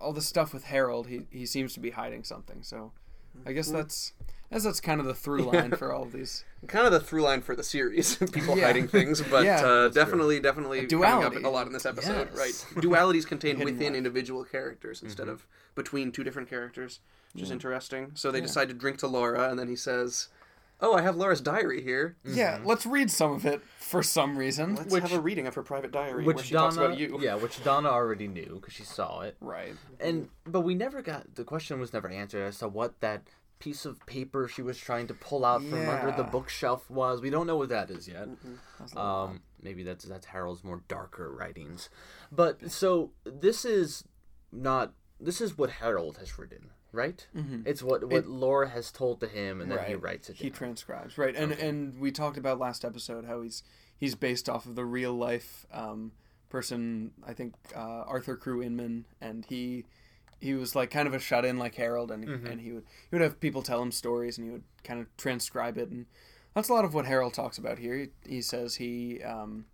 [0.00, 2.62] all the stuff with Harold, he, he seems to be hiding something.
[2.62, 2.92] So
[3.46, 4.12] I guess that's
[4.50, 6.44] I guess that's kind of the through line for all of these.
[6.66, 8.66] Kind of the through line for the series: people Yeah.
[8.66, 11.36] hiding things, but Yeah, uh, definitely, definitely coming duality.
[11.36, 12.30] up a lot in this episode.
[12.34, 12.66] Yes.
[12.74, 13.94] Right, dualities contained within life.
[13.96, 16.98] individual characters instead of between two different characters,
[17.34, 18.10] which is interesting.
[18.14, 18.46] So they Yeah.
[18.46, 20.28] decide to drink to Laura, and then he says,
[20.80, 22.16] "Oh, I have Laura's diary here.
[22.24, 24.74] Yeah, let's read some of it for some reason.
[24.76, 26.98] Let's Which- have a reading of her private diary where which she Donna, talks about
[26.98, 29.36] you." yeah, which Donna already knew because she saw it.
[29.40, 29.74] Right.
[30.00, 33.22] And but we never got the question was never answered as to what that
[33.58, 36.30] piece of paper she was trying to pull out from under the Yeah.
[36.30, 37.20] bookshelf was.
[37.20, 38.28] We don't know what that is yet.
[38.78, 39.24] That's a lot.
[39.30, 41.88] Um, maybe that's that's Harold's more darker writings.
[42.30, 44.04] But so this is
[44.52, 47.26] not this is what Harold has written, right?
[47.36, 47.62] Mm-hmm.
[47.66, 50.36] It's what what Laura has told to him, and then he writes it.
[50.36, 51.18] He transcribes.
[51.18, 51.34] Right.
[51.36, 53.62] And and we talked about last episode how he's
[53.96, 56.12] he's based off of the real life um,
[56.48, 57.12] person.
[57.26, 59.84] I think uh, Arthur Crew Inman, and he
[60.40, 63.16] he was like kind of a shut in like Harold, and and he would he
[63.16, 66.06] would have people tell him stories, and he would kind of transcribe it, and
[66.54, 67.96] that's a lot of what Harold talks about here.
[67.96, 69.22] He, he says he.
[69.22, 69.66] Um,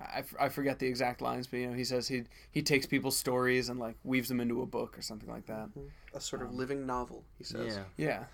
[0.00, 2.86] I, f- I forget the exact lines, but you know he says he he takes
[2.86, 5.68] people's stories and like weaves them into a book or something like that.
[6.14, 7.76] A sort of living novel, he says.
[7.96, 8.06] yeah.
[8.08, 8.24] Yeah,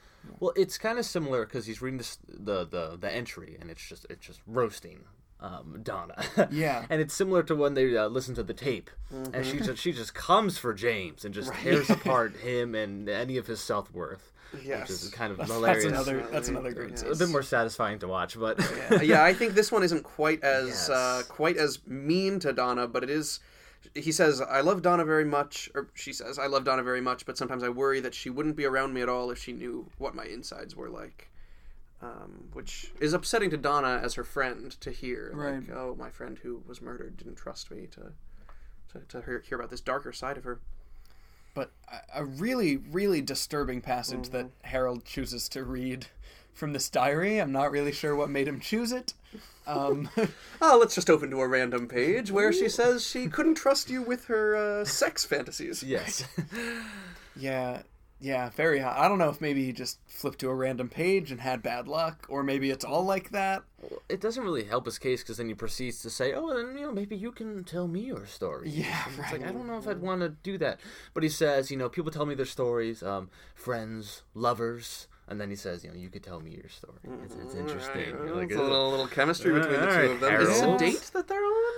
[0.41, 3.87] Well, it's kind of similar because he's reading this, the the the entry, and it's
[3.89, 5.01] just it's just roasting
[5.41, 6.25] um, Donna.
[6.51, 6.87] Yeah.
[6.89, 9.93] and it's similar to when they uh, listen to the tape, and she just she
[9.93, 14.33] just comes for James and just tears apart him and any of his self worth,
[14.65, 14.83] Yes.
[14.83, 15.85] which is kind of that's hilarious.
[15.85, 16.91] another that's another great.
[16.91, 16.97] Yeah.
[16.97, 17.13] scene.
[17.13, 18.59] a bit more satisfying to watch, but
[18.93, 20.91] Uh, yeah, I think this one isn't quite as Yes.
[20.91, 23.41] uh, quite as mean to Donna, but it is.
[23.95, 27.27] He says, "I love Donna very much," or she says, "I love Donna very much,"
[27.27, 29.91] but sometimes I worry that she wouldn't be around me at all if she knew
[29.99, 31.31] what my insides were like.
[32.03, 35.31] Um, which is upsetting to Donna as her friend to hear.
[35.35, 35.39] Like,
[35.69, 35.71] Right.
[35.75, 38.13] oh, my friend who was murdered didn't trust me to
[38.93, 40.61] to, to hear, hear about this darker side of her.
[41.55, 41.71] But
[42.15, 44.67] a- really really disturbing passage that Mm-hmm.
[44.69, 46.07] harold chooses to read
[46.53, 49.15] from this diary i'm not really sure what made him choose it
[49.67, 50.11] um,
[50.61, 54.03] Oh, let's just open to a random page where she says she couldn't trust you
[54.03, 55.83] with her uh, sex fantasies.
[55.83, 56.25] yes,
[57.37, 57.81] yeah
[58.25, 61.31] yeah very hot i don't know if maybe he just flipped to a random page
[61.31, 63.63] and had bad luck or maybe it's all like that
[64.09, 66.87] it doesn't really help his case because then he proceeds to say, "Oh, then you
[66.87, 69.43] know maybe you can tell me your story." Yeah, And it's like.
[69.47, 70.81] I don't know if I'd want to do that,
[71.13, 75.07] but he says, you know, people tell me their stories, um, friends, lovers.
[75.29, 76.99] And then he says, you know, you could tell me your story.
[77.25, 78.15] It's, it's interesting.
[78.15, 80.41] Alright, like, it's a "Ugh." little, little chemistry between the two of them.
[80.41, 81.75] Is this a date that they're on?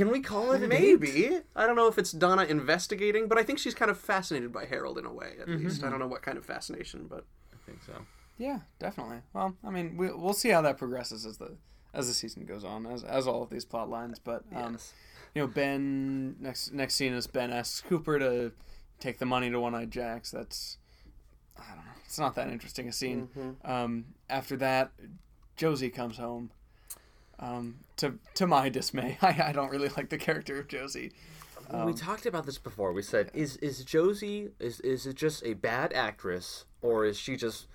[0.00, 0.98] Can we call it a date?
[1.00, 1.40] Maybe.
[1.54, 4.64] I don't know if it's Donna investigating, but I think she's kind of fascinated by
[4.64, 5.84] Harold in a way, at least.
[5.84, 7.92] I don't know what kind of fascination, but I think so.
[8.38, 11.56] yeah definitely well i mean we, we'll see how that progresses as the
[11.92, 14.94] as the season goes on as, as all of these plot lines but um, Yes.
[15.34, 18.52] you know ben next next scene is ben asks cooper to
[18.98, 20.78] take the money to one-eyed jacks that's
[21.58, 23.28] i don't know it's not that interesting a scene
[23.64, 24.90] um, after that
[25.56, 26.50] josie comes home
[27.40, 31.12] um, to to my dismay I, I don't really like the character of josie
[31.72, 32.92] Well, we talked about this before.
[32.92, 37.36] We said, is is Josie is is it just a bad actress, or is she
[37.36, 37.68] just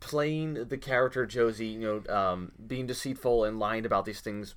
[0.00, 1.66] playing the character Josie?
[1.66, 4.54] You know, um, being deceitful and lying about these things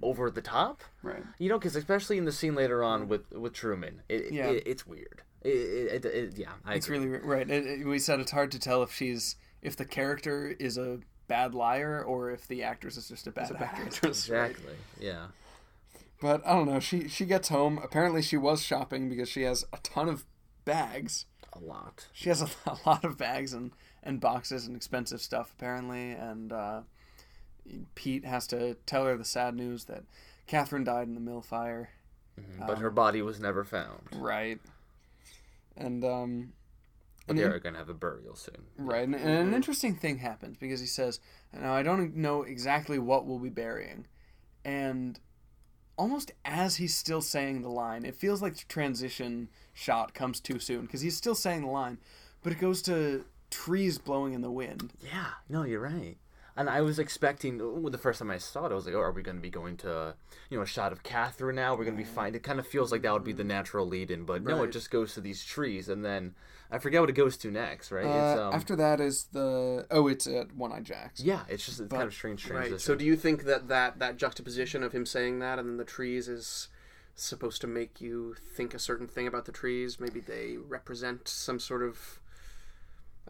[0.00, 0.82] over the top.
[1.02, 4.46] right You know, because especially in the scene later on with with Truman, it, Yeah.
[4.50, 5.22] it, it's weird.
[5.42, 6.98] It, it, yeah, I it's agree.
[7.06, 11.00] really right we said it's hard to tell if she's if the character is a
[11.28, 14.74] bad liar or if the actress is just a bad, actress exactly.
[15.00, 15.26] Yeah.
[16.20, 16.80] But I don't know.
[16.80, 17.78] She she gets home.
[17.82, 20.24] Apparently, she was shopping because she has a ton of
[20.64, 21.26] bags.
[21.52, 22.06] A lot.
[22.12, 26.52] She has a, a lot of bags and and boxes and expensive stuff apparently, and
[26.52, 26.82] uh,
[27.94, 30.04] Pete has to tell her the sad news that
[30.46, 31.90] Catherine died in the mill fire.
[32.66, 34.08] but her body was never found.
[34.14, 34.60] Right.
[35.76, 36.52] And um,
[37.26, 38.66] But and they're gonna have a burial soon.
[38.78, 41.20] Right, and, and an interesting thing happens because he says,
[41.52, 44.06] "Now I don't know exactly what we'll be burying,"
[44.64, 45.18] and
[45.98, 50.58] almost as he's still saying the line, it feels like the transition shot comes too
[50.58, 51.98] soon because he's still saying the line,
[52.42, 54.92] but it goes to trees blowing in the wind.
[55.00, 56.16] Yeah, no, you're right.
[56.58, 59.00] And I was expecting well, the first time I saw it, I was like, "Oh,
[59.00, 60.14] are we going to be going to,
[60.48, 61.74] you know, a shot of Catherine now?
[61.74, 63.86] We're going to be fine." It kind of feels like that would be the natural
[63.86, 66.34] lead-in, but no, it just goes to these trees, and then
[66.70, 68.04] I forget what it goes to next, right?
[68.04, 71.20] it's, Uh, um, after that is the oh, it's at One Eye Jacks.
[71.20, 72.72] yeah, it's just a kind of strange transition.
[72.72, 72.80] Right.
[72.80, 75.84] So do you think that, that that juxtaposition of him saying that and then the
[75.84, 76.68] trees is
[77.14, 80.00] supposed to make you think a certain thing about the trees?
[80.00, 82.20] Maybe they represent some sort of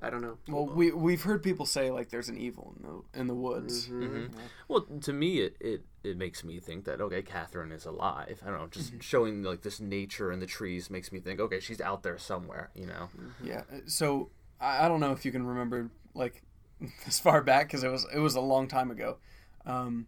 [0.01, 0.37] I don't know.
[0.49, 3.89] Well, we we've heard people say like there's an evil in the in the woods.
[3.89, 4.37] Mm-hmm.
[4.69, 8.41] Well, to me, it, it it makes me think that okay, Catherine is alive.
[8.43, 8.99] I don't know, Mm-hmm.
[8.99, 12.17] just showing like this nature and the trees makes me think okay, she's out there
[12.19, 13.09] somewhere, you know.
[13.43, 13.63] Yeah.
[13.87, 16.43] So I, I don't know if you can remember like
[17.07, 19.19] as far back because it was it was a long time ago.
[19.67, 20.07] Um,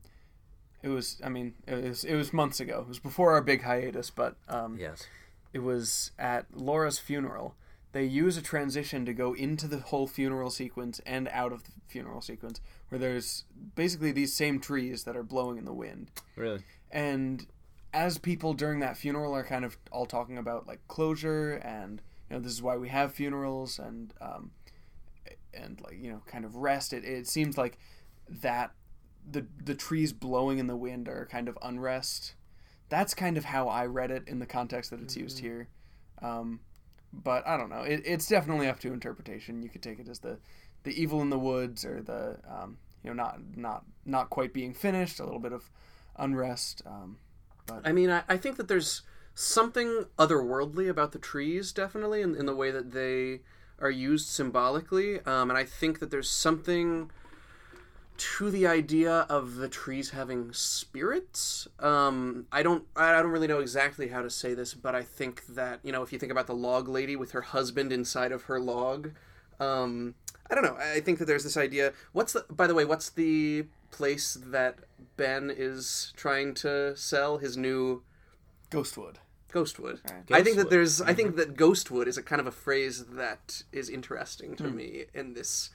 [0.83, 2.81] it was I mean it was it was months ago.
[2.83, 5.07] It was before our big hiatus, but um, Yes.
[5.53, 7.55] it was at Laura's funeral.
[7.93, 11.71] They use a transition to go into the whole funeral sequence and out of the
[11.87, 16.11] funeral sequence, where there's basically these same trees that are blowing in the wind.
[16.37, 16.63] Really.
[16.91, 17.47] and
[17.95, 22.37] as people during that funeral are kind of all talking about like closure and you
[22.37, 24.51] know this is why we have funerals and um,
[25.55, 27.79] and like you know kind of rest it, it seems like
[28.29, 28.73] that
[29.31, 32.35] the the trees blowing in the wind are kind of unrest.
[32.89, 35.69] That's kind of how i read it in the context that it's used here.
[36.23, 36.61] Um,
[37.13, 40.19] but i don't know it, it's definitely up to interpretation you could take it as
[40.21, 40.39] the
[40.85, 44.73] the evil in the woods or the um, you know not not not quite being
[44.73, 45.71] finished a little bit of
[46.17, 47.17] unrest um,
[47.69, 49.03] but I mean, I, I think that there's
[49.35, 53.43] something otherworldly about the trees, definitely, in, in the way that they
[53.79, 55.21] are used symbolically.
[55.21, 57.13] Um, and I think that there's something
[58.19, 61.67] to the idea of the trees having spirits.
[61.79, 65.47] Um, I don't, I don't really know exactly how to say this, but I think
[65.47, 68.43] that you know, if you think about the log lady with her husband inside of
[68.43, 69.13] her log,
[69.61, 70.15] um,
[70.51, 70.77] I don't know.
[70.77, 71.93] I think that there's this idea.
[72.13, 72.45] What's the?
[72.51, 74.79] By the way, what's the place that
[75.17, 78.03] Ben is trying to sell his new
[78.71, 79.17] ghostwood
[79.53, 80.01] Ghostwood?
[80.31, 80.71] I think that Ghostwood.
[80.71, 81.01] there's.
[81.01, 85.05] I think that Ghostwood is a kind of a phrase that is interesting to me
[85.15, 85.71] in this.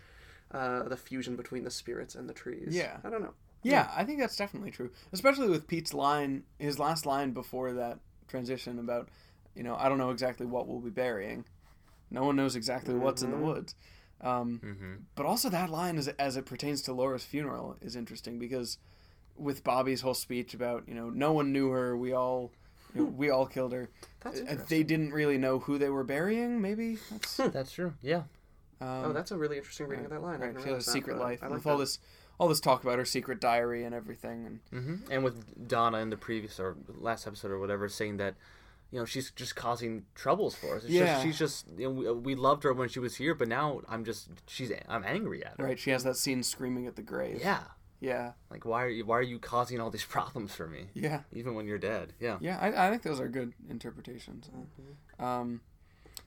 [0.53, 2.69] Uh, the fusion between the spirits and the trees.
[2.69, 2.97] Yeah.
[3.03, 3.33] I don't know.
[3.63, 4.91] Yeah, I think that's definitely true.
[5.13, 9.07] Especially with Pete's line, his last line before that transition about,
[9.55, 11.45] you know, I don't know exactly what we'll be burying.
[12.11, 13.73] No one knows exactly what's in the woods.
[14.21, 18.77] Um, But also that line, as, as it pertains to Laura's funeral, is interesting because
[19.35, 22.51] with Bobby's whole speech about, you know, no one knew her, we all,
[22.93, 23.89] you know, we all killed her.
[24.19, 24.65] That's Uh, interesting.
[24.69, 26.61] They didn't really know who they were burying.
[26.61, 27.37] Maybe that's.
[27.53, 27.93] That's true.
[28.01, 28.23] Yeah.
[28.83, 30.39] Um, oh, that's a really interesting reading of that line.
[30.39, 30.47] Right.
[30.53, 31.99] didn't She has a realize that, secret life I like with all this,
[32.39, 36.09] all this talk about her secret diary and everything, and hmm And with Donna in
[36.09, 38.35] the previous or last episode or whatever, saying that,
[38.91, 40.83] you know, she's just causing troubles for us.
[40.83, 41.05] It's Yeah.
[41.05, 43.81] just, she's just, you know, we, we loved her when she was here, but now
[43.87, 45.65] I'm just, she's, I'm angry at her.
[45.65, 47.39] Right, she has that scene screaming at the grave.
[47.41, 47.61] Yeah.
[47.99, 48.33] Yeah.
[48.51, 50.87] Like, why are you, why are you causing all these problems for me?
[50.93, 51.21] Yeah.
[51.31, 52.13] Even when you're dead.
[52.19, 52.37] Yeah.
[52.41, 54.49] Yeah, I, I think those are good interpretations.
[55.19, 55.61] Um,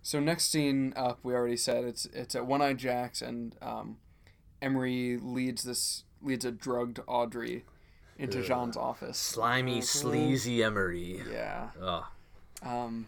[0.07, 3.97] so next scene up, we already said it's it's at One Eye Jacks, and um,
[4.63, 7.65] Emory leads this leads a drugged Audrey
[8.17, 9.19] into Jean's office.
[9.19, 11.21] Slimy, sleazy Emory.
[11.31, 11.71] Yeah.
[11.83, 12.05] Ugh.
[12.63, 13.07] Um,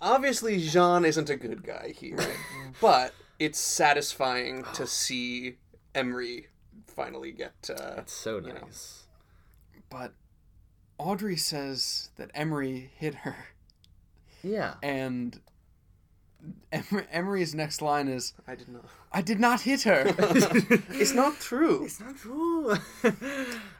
[0.00, 2.18] Obviously, Jean isn't a good guy here,
[2.80, 5.56] but it's satisfying to see
[5.94, 6.48] Emory
[6.86, 7.52] finally get.
[7.70, 8.60] Uh, That's so You know.
[8.62, 9.04] nice.
[9.90, 10.14] but
[10.98, 13.36] Audrey says that Emory hit her,
[14.42, 14.74] Yeah.
[14.82, 15.38] and
[16.72, 18.84] Emory, Emory's next line is, I did not.
[19.12, 20.04] "I did not hit her."
[20.90, 21.84] It's not true.
[21.84, 22.76] It's not true.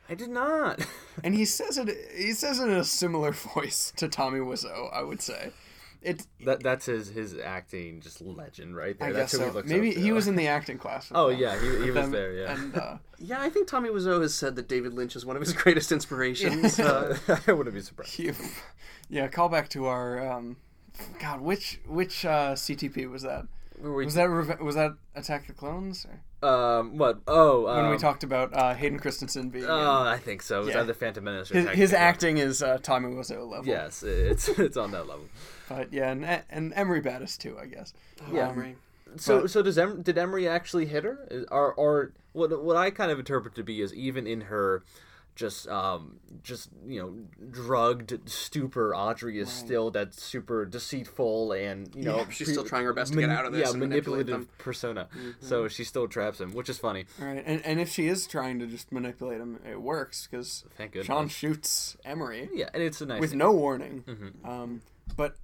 [0.08, 0.84] I did not.
[1.24, 1.88] and he says it.
[2.16, 4.92] He says it in a similar voice to Tommy Wiseau.
[4.92, 5.52] I would say.
[6.02, 6.26] It.
[6.46, 9.08] That that's his his acting just legend right there.
[9.08, 9.50] I that's guess who so.
[9.50, 11.12] he looks Maybe he was in the acting class.
[11.14, 12.32] Oh them- yeah, he, he was them, there.
[12.32, 12.54] Yeah.
[12.54, 15.42] And uh, Yeah, I think Tommy Wiseau has said that David Lynch is one of
[15.42, 16.80] his greatest inspirations.
[16.80, 18.14] Uh, I wouldn't be surprised.
[18.14, 18.32] he,
[19.10, 20.26] yeah, call back to our.
[20.26, 20.56] Um,
[21.20, 23.46] God, which which uh, CTP was that?
[23.80, 26.06] We- Was that Reve- was that Attack the Clones?
[26.06, 26.20] Or?
[26.42, 27.20] um what?
[27.26, 29.64] Oh, um, When we talked about uh, Hayden Christensen being.
[29.64, 30.62] in- Oh, I think so.
[30.62, 30.80] It was Yeah.
[30.82, 31.92] either Phantom Menace or his his of the Clones.
[31.94, 33.66] acting is uh, Tommy Wiseau level.
[33.66, 35.24] Yes, it's it's on that level.
[35.68, 37.92] But yeah, and and Emory Battis too, I guess.
[38.32, 38.48] Yeah.
[38.48, 38.76] Um,
[39.16, 42.62] So, But- so does em- did Emory actually hit her, Is- or or what?
[42.62, 44.82] What I kind of interpret to be is even in her,
[45.36, 48.94] just um, just you know, drugged stupor.
[48.94, 53.12] Audrey is still that super deceitful and you know Yeah, she's still trying her best
[53.14, 55.08] to get out of this Yeah, manipulate manipulative persona.
[55.40, 57.06] So she still traps him, which is funny.
[57.18, 60.92] Right, and and if she is trying to just manipulate him, it works because Thank
[60.92, 61.06] goodness.
[61.06, 63.20] Jean shoots Emory Yeah, and it's a nice.
[63.20, 64.04] with no warning.
[64.06, 64.48] Mm-hmm.
[64.48, 64.82] Um,
[65.16, 65.36] but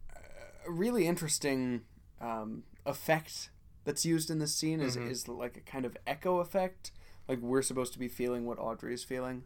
[0.67, 1.83] a really interesting
[2.21, 3.51] um, effect
[3.85, 5.11] that's used in this scene is Mm-hmm.
[5.11, 6.91] is like a kind of echo effect.
[7.29, 9.43] Like we're supposed to be feeling what Audrey is feeling,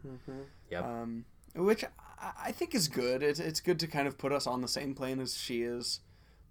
[0.69, 0.83] Yep.
[0.85, 1.83] um, which
[2.19, 3.23] I, I think is good.
[3.23, 5.99] It's it's good to kind of put us on the same plane as she is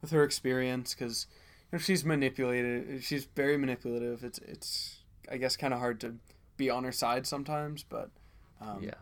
[0.03, 1.27] with her experience because
[1.71, 3.05] you know, she's manipulated.
[3.05, 4.25] She's very manipulative.
[4.25, 4.97] It's it's
[5.31, 6.17] I guess kind of hard to
[6.57, 8.11] be on her side sometimes, but
[8.61, 8.95] um, yeah.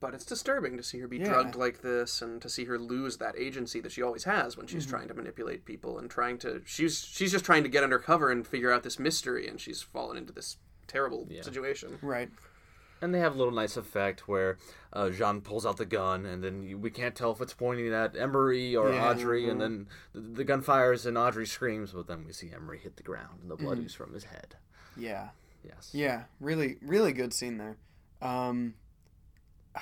[0.00, 1.26] But it's disturbing to see her be Yeah.
[1.26, 4.66] drugged like this and to see her lose that agency that she always has when
[4.66, 4.76] Mm-hmm.
[4.76, 7.98] she's trying to manipulate people and trying to she's she's just trying to get under
[7.98, 10.56] cover and figure out this mystery and she's fallen into this
[10.90, 11.98] terrible situation.
[12.02, 12.28] right.
[13.02, 14.58] And they have a little nice effect where
[14.92, 17.94] uh, Jean pulls out the gun, and then you, we can't tell if it's pointing
[17.94, 19.08] at Emory or Yeah.
[19.10, 22.78] Audrey, and then the, the gun fires and Audrey screams, but then we see Emory
[22.78, 23.84] hit the ground, and the blood Mm.
[23.84, 24.56] oozes from his head.
[24.98, 25.28] Yeah.
[25.64, 25.90] Yes.
[25.94, 27.76] Yeah, really, really good scene there.
[28.20, 28.74] Um,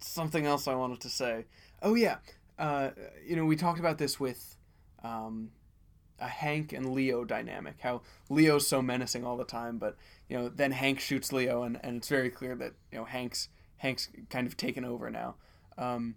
[0.00, 1.46] something else I wanted to say.
[1.82, 2.16] Oh yeah,
[2.58, 2.90] uh,
[3.26, 4.56] you know we talked about this with
[5.02, 5.50] um,
[6.18, 7.76] a Hank and Leo dynamic.
[7.80, 9.96] How Leo's so menacing all the time, but
[10.30, 13.48] you know then Hank shoots Leo, and, and it's very clear that you know Hank's
[13.78, 15.34] Hank's kind of taken over now.
[15.76, 16.14] Um,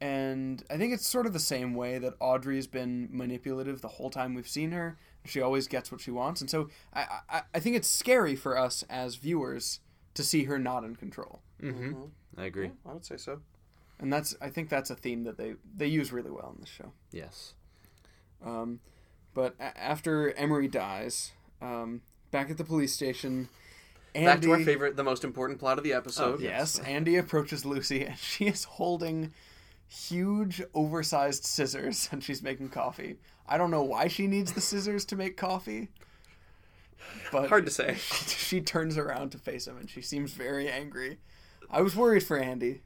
[0.00, 4.10] and I think it's sort of the same way that Audrey's been manipulative the whole
[4.10, 4.98] time we've seen her.
[5.24, 8.58] She always gets what she wants, and so I, I, I think it's scary for
[8.58, 9.80] us as viewers
[10.14, 11.40] to see her not in control.
[11.62, 11.92] Mm-hmm.
[12.36, 12.72] I agree.
[12.86, 13.40] I would say so.
[14.00, 16.70] And that's I think that's a theme that they they use really well in this
[16.70, 16.92] show.
[17.12, 17.54] Yes.
[18.44, 18.80] Um,
[19.32, 22.02] but a- after Emory dies, um,
[22.34, 23.48] back at the police station,
[24.12, 26.40] Andy, Back to our favorite, the most important plot of the Oh, episode.
[26.40, 29.32] Yes, Andy approaches Lucy, and she is holding
[29.88, 33.18] huge, oversized scissors, and she's making coffee.
[33.48, 35.90] I don't know why she needs the scissors to make coffee,
[37.30, 37.94] but Hard to say.
[38.26, 41.18] she turns around to face him, and she seems very angry.
[41.70, 42.82] I was worried for Andy.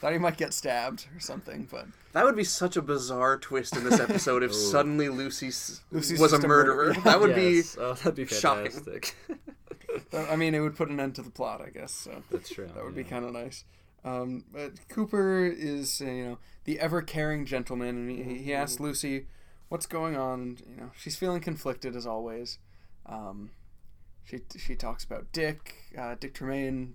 [0.00, 3.74] Thought he might get stabbed or something, but That would be such a bizarre twist
[3.76, 6.86] in this episode if suddenly Lucy s- Lucy's was a just a murderer.
[6.88, 7.02] murderer.
[7.02, 7.76] That would Yes.
[7.80, 8.70] Oh, that'd be shocking.
[8.72, 9.16] fantastic.
[10.10, 11.92] but, I mean, it would put an end to the plot, I guess.
[11.92, 12.68] So That's true.
[12.74, 13.64] that would be kind of nice.
[14.04, 18.78] Um, but Cooper is, uh, you know, the ever caring gentleman, and he, he asks
[18.78, 19.26] Lucy
[19.68, 20.40] what's going on.
[20.40, 22.58] And, you know, she's feeling conflicted as always.
[23.06, 23.50] Um,
[24.24, 26.92] she she talks about Dick, uh, Dick Tremayne, Har-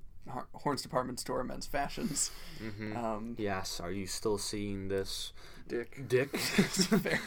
[0.54, 2.32] Horne's Department Store, Men's Fashions.
[2.62, 2.96] Mhm.
[2.96, 3.80] Um, Yes.
[3.80, 5.34] Are you still seeing this,
[5.68, 6.08] Dick.
[6.08, 6.36] Dick?
[6.38, 7.20] very,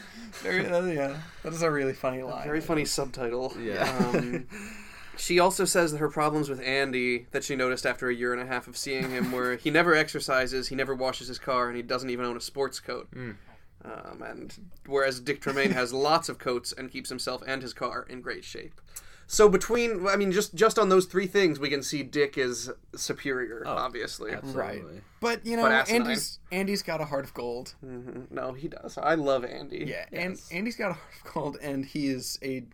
[0.42, 2.44] very, uh, yeah, that is a really funny line.
[2.44, 3.54] Very funny subtitle.
[3.60, 3.82] Yeah.
[4.14, 4.46] Um,
[5.16, 8.40] she also says that her problems with Andy that she noticed after a year and
[8.42, 11.76] a half of seeing him were he never exercises, he never washes his car, and
[11.76, 13.08] he doesn't even own a sports coat.
[13.14, 13.36] Mm.
[13.84, 14.54] Um, and
[14.86, 18.42] whereas Dick Tremayne has lots of coats and keeps himself and his car in great
[18.44, 18.80] shape.
[19.26, 22.70] So between, I mean, just just on those three things, we can see Dick is
[22.94, 24.32] superior, obviously.
[24.32, 25.00] Absolutely.
[25.20, 25.90] But you know, But.
[25.90, 27.74] Andy's Andy's got a heart of gold.
[27.84, 28.30] Mhm.
[28.30, 28.98] No, he does.
[28.98, 29.84] I love Andy.
[29.86, 32.64] Yeah, and Andy's got a heart of gold, and he is a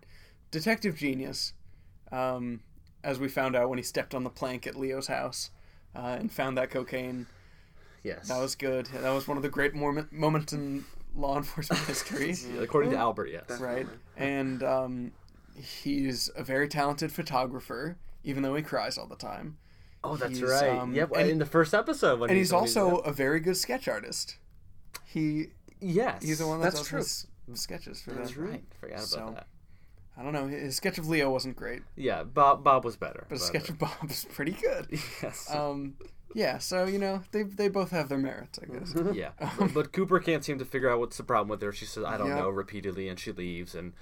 [0.50, 1.52] detective genius.
[2.12, 2.60] Um,
[3.02, 5.50] as we found out when he stepped on the plank at Leo's house
[5.96, 7.26] uh, and found that cocaine.
[8.02, 8.28] Yes.
[8.28, 8.86] That was good.
[8.86, 10.84] That was one of the great moment, moments in
[11.14, 13.28] law enforcement history, according to Albert.
[13.28, 13.60] Yes.
[13.60, 13.86] right?
[14.16, 15.12] And um,
[15.60, 19.58] he's a very talented photographer, even though he cries all the time.
[20.02, 20.70] Oh, that's He's, right.
[20.78, 21.10] um, yep.
[21.14, 23.86] and- in the first episode, when And he- he's when also a very good sketch
[23.86, 24.36] artist.
[25.04, 25.48] He
[25.80, 26.22] yes.
[26.22, 26.98] he's the one that That's does true.
[26.98, 27.26] his
[27.60, 28.40] sketches for That's that.
[28.40, 28.64] right.
[28.80, 29.46] Forgot about So, that.
[30.16, 30.46] I don't know.
[30.48, 32.62] His sketch of Leo wasn't great, Yeah, Bob.
[32.64, 33.24] Bob was better.
[33.28, 34.86] but his sketch of Bob is pretty good.
[35.22, 35.48] Yes.
[35.54, 35.94] Um,
[36.34, 36.58] yeah.
[36.58, 38.94] So you know, they they both have their merits, I guess.
[39.14, 41.72] yeah, but, but Cooper can't seem to figure out what's the problem with her.
[41.72, 42.40] She says, "I don't Yeah.
[42.40, 43.74] know," repeatedly, and she leaves.
[43.74, 43.92] And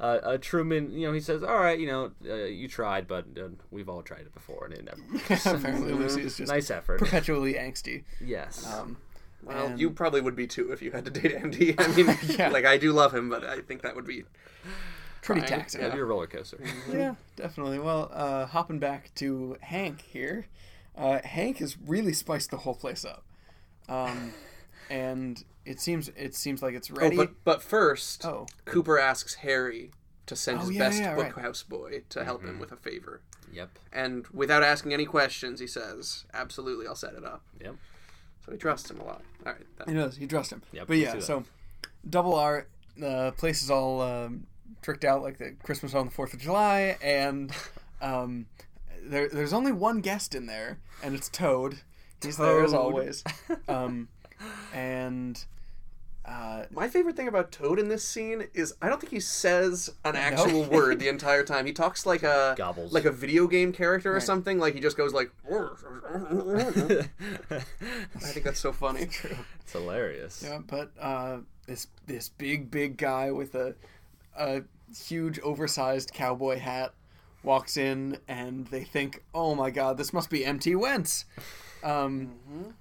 [0.00, 3.24] uh, uh, Truman, you know, he says, "All right, you know, uh, you tried, but
[3.38, 6.70] uh, we've all tried it before, and it never." works." Apparently, Lucy is just nice
[6.70, 6.98] effort.
[6.98, 8.04] perpetually angsty.
[8.20, 8.66] Yes.
[8.66, 8.96] Um,
[9.42, 11.74] Well, and- you probably would be too if you had to date Andy.
[11.78, 12.48] I mean, Yeah.
[12.48, 14.24] like I do love him, but I think that would be
[15.22, 15.60] pretty trying.
[15.60, 15.80] taxing.
[15.82, 16.58] That'd be a roller coaster.
[16.92, 17.78] Yeah, definitely.
[17.78, 20.46] Well, uh, hopping back to Hank here,
[20.96, 23.24] uh, Hank has really spiced the whole place up,
[23.88, 24.32] um,
[24.90, 27.16] and it seems it seems like it's Oh, ready.
[27.16, 28.46] but but first, Oh.
[28.64, 29.90] Cooper asks Harry
[30.26, 31.32] to send Oh, his yeah, best yeah, right.
[31.32, 33.20] bookhouse boy to help him with a favor.
[33.52, 33.78] Yep.
[33.92, 37.76] And without asking any questions, he says, "Absolutely, I'll set it up." Yep.
[38.44, 39.22] So he trusts him a lot.
[39.44, 39.66] All right.
[39.78, 40.16] that- He does.
[40.16, 40.62] He trusts him.
[40.72, 41.44] Yep, but yeah, so
[42.08, 42.66] double R.
[42.96, 44.46] The place is all um,
[44.82, 47.52] tricked out like the Christmas on the Fourth of July, and
[48.00, 48.46] um,
[49.10, 51.78] there, there's only one guest in there, and it's Toad.
[52.22, 53.22] He's there as always.
[53.68, 54.08] Um,
[54.74, 55.42] and
[56.24, 59.90] uh, My favorite thing about Toad in this scene is I don't think he says
[60.04, 61.66] an actual word the entire time.
[61.66, 62.92] He talks like a Gobbles.
[62.92, 64.58] like a video game character or something.
[64.58, 65.30] Like he just goes like.
[65.50, 67.08] I
[68.18, 69.02] think that's so funny.
[69.02, 70.42] It's hilarious.
[70.44, 73.74] yeah, but uh, this this big big guy with a
[74.38, 74.62] a
[74.96, 76.92] huge oversized cowboy hat
[77.46, 81.24] walks in, and they think, "Oh my God, this must be MT Wentz."
[81.82, 82.34] Um,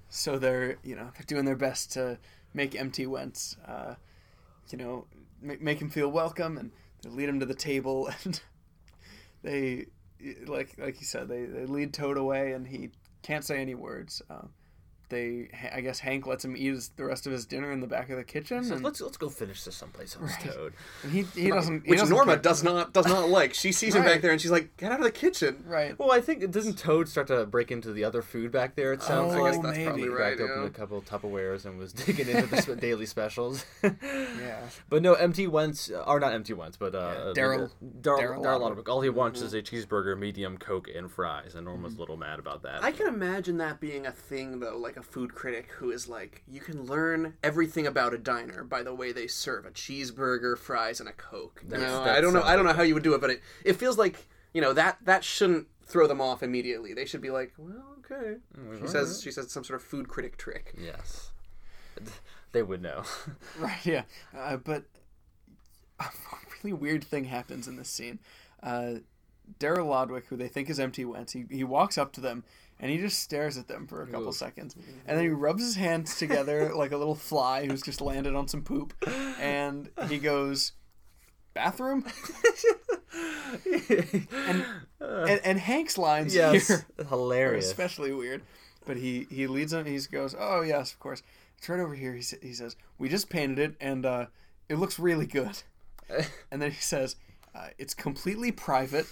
[0.09, 2.18] So they're you know they're doing their best to
[2.53, 3.95] make MT Wentz, uh,
[4.70, 5.05] you know,
[5.41, 8.41] make, make him feel welcome, and they lead him to the table, and
[9.43, 9.86] they
[10.47, 12.89] like like you said they, they lead Toad away, and he
[13.22, 14.22] can't say any words.
[14.30, 14.47] Uh,
[15.10, 17.88] they I guess Hank lets him eat his, the rest of his dinner in the
[17.88, 20.74] back of the kitchen, So and, let's let's go finish this someplace else, Toad.
[21.03, 22.41] and he he doesn't he Which doesn't Norma care.
[22.41, 23.53] does not does not like.
[23.53, 25.97] She sees him back there and she's like, "Get out of the kitchen." right.
[25.97, 28.93] Well, I think it doesn't Toad start to break into the other food back there?
[28.93, 29.86] It sounds Oh, like I guess that's maybe.
[29.86, 30.38] probably he right.
[30.38, 33.66] cracked open a couple Tupperwares and was digging into the daily specials.
[34.06, 34.62] Yeah.
[34.89, 38.76] But no, MT Wentz, or not MT Wentz, but uh, Daryl- Daryl Daryl Daryl Laudermic.
[38.78, 38.89] Laudermic.
[38.89, 41.56] All he wants is a cheeseburger, medium Coke, and fries.
[41.56, 41.97] And Norma's Mm-hmm.
[41.97, 42.84] a little mad about that.
[42.84, 46.43] I can imagine that being a thing though, like a food critic who is like,
[46.47, 50.99] you can learn everything about a diner by the way they serve a cheeseburger, fries,
[50.99, 51.62] and a coke.
[51.64, 52.41] You That's- know, that I don't know.
[52.43, 54.74] I don't know how you would do it, but it it feels like you know
[54.74, 56.93] that that shouldn't throw them off immediately.
[56.93, 58.38] They should be like, well, okay.
[58.82, 60.74] She says she says some sort of food critic trick.
[60.78, 61.32] Yes.
[62.51, 63.03] They would know.
[63.60, 64.03] Right, yeah.
[64.34, 64.86] Uh, but
[65.99, 66.06] a
[66.64, 68.20] really weird thing happens in this scene.
[68.64, 68.95] Uh,
[69.60, 71.03] Daryl Lodwick, who they think is M.T.
[71.03, 72.45] Wentz, he, he walks up to them
[72.80, 74.76] and he just stares at them for a couple goes, seconds.
[75.07, 78.47] And then he rubs his hands together like a little fly who's just landed on
[78.47, 78.93] some poop.
[79.39, 80.73] And he goes,
[81.53, 82.05] Bathroom?
[83.65, 84.65] and,
[84.99, 86.67] and, and Hank's lines yes.
[86.67, 87.65] here are Hilarious.
[87.65, 88.41] especially weird.
[88.86, 89.86] But he he leads him.
[89.86, 91.23] He goes, "Oh yes, of course."
[91.57, 92.13] It's right over here.
[92.13, 94.26] He sa- he says, "We just painted it, and uh,
[94.69, 95.63] it looks really good."
[96.51, 97.15] and then he says,
[97.55, 99.07] uh, "It's completely private."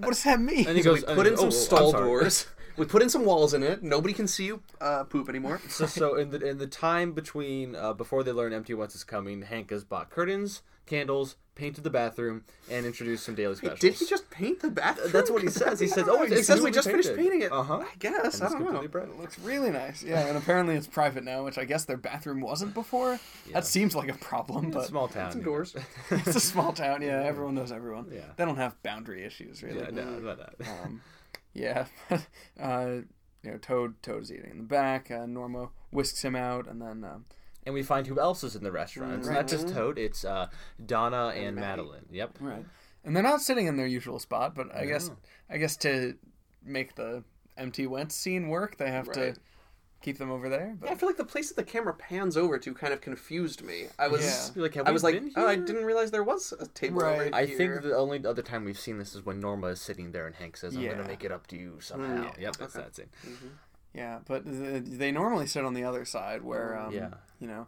[0.00, 0.66] What does that mean?
[0.66, 2.04] And he So goes, we put in oh, some oh, I'm stall sorry.
[2.04, 2.46] doors.
[2.78, 3.82] We put in some walls in it.
[3.82, 5.60] Nobody can see you uh, poop anymore.
[5.68, 8.72] so, so in the in the time between uh, before they learn M.T.
[8.72, 13.54] Wentz is coming, Hank has bought curtains, candles, painted the bathroom, and introduced some daily
[13.56, 13.80] specials.
[13.80, 15.10] Did he just paint the bathroom?
[15.12, 15.78] That's what he says.
[15.80, 17.52] He says, "Oh, He it's says we just finished painted." painting it.
[17.52, 17.78] Uh-huh.
[17.78, 18.40] I guess.
[18.40, 18.88] I It's don't know.
[18.88, 19.08] bright.
[19.08, 20.02] It looks really nice.
[20.02, 23.18] Yeah, and apparently it's private now, which I guess their bathroom wasn't before.
[23.52, 25.36] That seems like a problem, but Small town.
[25.36, 25.64] You know.
[26.10, 27.02] it's a small town.
[27.02, 28.06] Yeah, everyone knows everyone.
[28.10, 28.20] Yeah.
[28.36, 29.80] They don't have boundary issues, really.
[29.80, 30.54] Yeah, no, that.
[30.84, 31.02] Um,
[31.54, 31.86] yeah,
[32.62, 33.00] uh,
[33.42, 35.10] you know, Toad Toad's eating in the back.
[35.10, 37.24] Uh, Norma whisks him out, and then um,
[37.68, 39.12] and we find who else is in the restaurant.
[39.18, 39.98] It's not just Toad.
[39.98, 40.46] It's uh,
[40.86, 42.06] Donna and, Madeline.
[42.10, 42.38] Yep.
[42.40, 42.64] right,
[43.04, 44.54] and they're not sitting in their usual spot.
[44.54, 45.10] But I guess
[45.50, 46.14] I guess to
[46.64, 47.22] make the
[47.58, 49.34] MT Wentz scene work, they have to
[50.00, 50.76] keep them over there.
[50.80, 53.00] But Yeah, I feel like the place that the camera pans over to kind of
[53.02, 53.88] confused me.
[53.98, 54.62] I was, Yeah.
[54.62, 57.00] Like, have I we was like, been oh, I didn't realize there was a table
[57.00, 57.18] Right.
[57.18, 57.56] right I here.
[57.58, 60.36] think the only other time we've seen this is when Norma is sitting there and
[60.36, 60.92] Hank says, "I'm Yeah.
[60.94, 62.40] gonna make it up to you somehow." Mm.
[62.40, 62.84] Yep, that's Okay.
[62.84, 63.10] that scene.
[63.94, 67.10] Yeah, but th- they normally sit on the other side where um, Yeah.
[67.40, 67.66] you know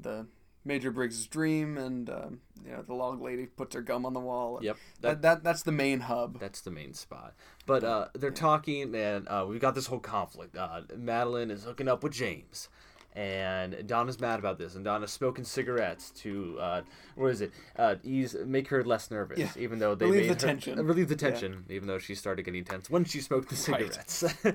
[0.00, 0.26] the
[0.64, 4.20] Major Briggs' dream and um, you know the log lady puts her gum on the
[4.20, 4.60] wall.
[4.62, 4.76] Yep.
[5.00, 6.38] That, that that's the main hub.
[6.38, 7.34] That's the main spot.
[7.66, 10.56] But uh, they're talking, and uh, we've got this whole conflict.
[10.56, 12.68] Uh, Madeline is hooking up with James,
[13.14, 14.74] and Donna's mad about this.
[14.76, 16.82] And Donna's smoking cigarettes to uh,
[17.16, 17.50] what is it?
[17.76, 19.50] Uh, ease, make her less nervous, Yeah.
[19.56, 20.86] even though they Relieve made the her- tension.
[20.86, 24.54] relieve the tension, even though she started getting tense when she smoked the Right.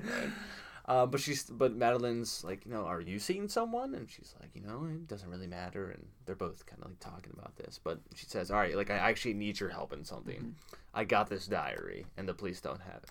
[0.88, 3.94] Uh, but she's but Madeline's like you know are you seeing someone?
[3.94, 5.90] And she's like you know it doesn't really matter.
[5.90, 7.78] And they're both kind of like talking about this.
[7.82, 10.54] But she says all right like I actually need your help in something.
[10.94, 13.10] I got this diary and the police don't have it.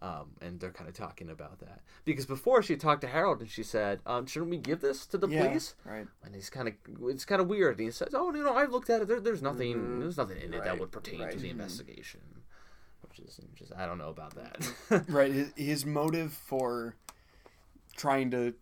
[0.00, 1.80] Um, and they're kind of talking about that.
[2.04, 5.18] Because before she talked to Harold and she said um, shouldn't we give this to
[5.18, 5.74] the yeah, police?
[5.84, 6.06] right.
[6.24, 7.76] and he's kind of it's kind of weird.
[7.76, 9.08] And he says oh you know I've looked at it.
[9.08, 11.38] There, there's nothing there's nothing in it that would pertain to right.
[11.38, 12.22] the investigation
[13.08, 15.32] which is just I don't know about that Right.
[15.32, 16.96] His, his motive for
[17.96, 18.54] trying to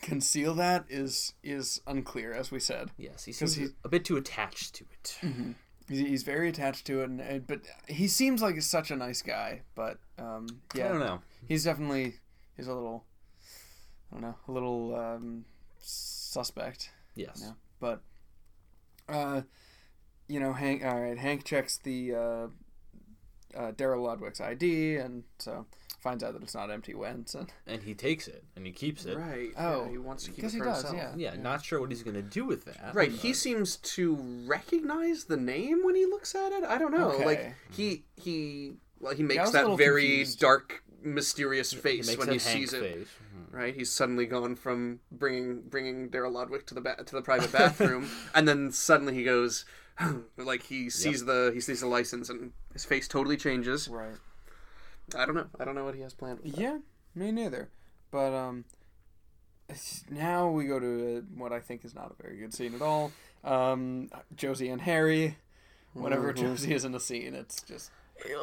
[0.00, 2.90] conceal that is is unclear, as we said.
[2.98, 5.18] yes he seems he- a bit too attached to it
[5.88, 9.20] He's, he's very attached to it, and, and but he seems like such a nice
[9.20, 9.62] guy.
[9.74, 12.14] But um, yeah, I don't know He's definitely
[12.56, 13.04] he's a little,
[14.10, 15.44] I don't know, a little um,
[15.80, 16.90] suspect.
[17.16, 17.52] yes Yeah.
[17.80, 18.00] But,
[19.08, 19.42] uh,
[20.28, 20.84] you know, Hank.
[20.84, 22.46] All right, Hank checks the uh,
[23.56, 25.66] uh, Daryl Lodwick's ID, and so
[26.00, 26.94] finds out that it's not M.T.
[26.94, 29.16] Wentz, and and he takes it and he keeps it.
[29.16, 29.50] Right.
[29.56, 31.14] Oh, yeah, he wants to keep it for he does, himself.
[31.16, 31.32] yeah.
[31.34, 32.90] Yeah, not sure what he's gonna do with that.
[32.94, 33.10] Right.
[33.12, 36.64] He seems to recognize the name when he looks at it.
[36.64, 37.12] I don't know.
[37.12, 37.24] Okay.
[37.24, 40.40] Like he he well he makes was that very confused.
[40.40, 42.80] dark, mysterious face makes when he Hank sees it.
[42.80, 43.08] face.
[43.34, 43.52] Mhm.
[43.54, 43.74] Right.
[43.74, 48.08] He's suddenly gone from bringing bringing Daryl Lodwick to the ba- to the private bathroom,
[48.34, 49.64] and then suddenly he goes.
[50.38, 53.88] like he sees the he sees the license and his face totally changes.
[53.88, 54.16] right.
[55.16, 55.46] I don't know.
[55.60, 56.40] I don't know what he has planned.
[56.44, 56.78] Yeah,
[57.14, 57.68] me neither.
[58.10, 58.64] But um,
[60.10, 62.82] now we go to uh what I think is not a very good scene at
[62.82, 63.12] all.
[63.44, 65.36] Um, Josie and Harry.
[65.94, 66.36] Whenever Mhm.
[66.36, 67.90] Josie is in a scene, it's just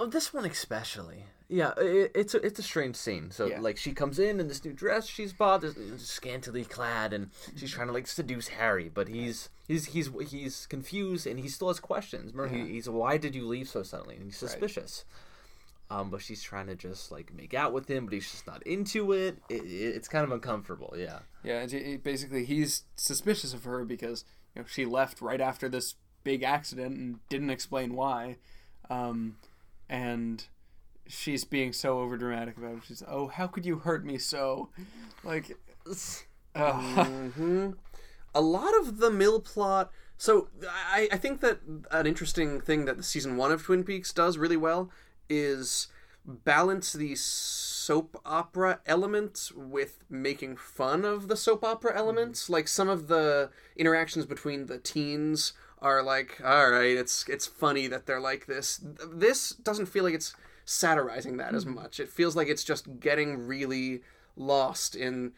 [0.10, 1.26] this one especially.
[1.52, 3.32] Yeah, it, it's a it's a strange scene.
[3.32, 3.60] So Yeah.
[3.60, 7.72] like she comes in in this new dress she's bought, this scantily clad, and she's
[7.72, 11.80] trying to like seduce Harry, but he's he's he's he's confused and he still has
[11.80, 12.34] questions.
[12.34, 12.66] Remember, Yeah.
[12.66, 14.16] he, he's why did you leave so suddenly?
[14.16, 14.52] And he's Right.
[14.52, 15.06] suspicious.
[15.92, 18.62] Um, but she's trying to just like make out with him, but he's just not
[18.68, 19.40] into it.
[19.50, 20.94] it, it it's kind of uncomfortable.
[20.96, 21.20] Yeah.
[21.44, 21.66] yeah.
[22.04, 24.24] Basically, he's suspicious of her because
[24.56, 28.38] you know she left right after this big accident and didn't explain why,
[28.92, 29.38] um,
[29.90, 30.46] and
[31.10, 32.84] she's being so overdramatic about it.
[32.88, 34.70] She's oh how could you hurt me so,
[35.24, 35.58] like.
[36.56, 37.72] Uh, hmm
[38.36, 39.92] A lot of the mill plot.
[40.18, 41.60] So I, I think that
[41.92, 44.92] an interesting thing that the season one of Twin Peaks does really well
[45.30, 45.88] is
[46.26, 52.50] balance the soap opera elements with making fun of the soap opera elements.
[52.50, 57.88] Like some of the interactions between the teens are like, all right, it's it's funny
[57.88, 58.82] that they're like this.
[59.12, 60.36] This doesn't feel like it's
[60.70, 61.76] satirizing that as mm-hmm.
[61.76, 62.00] much.
[62.00, 64.02] It feels like it's just getting really
[64.36, 65.32] lost in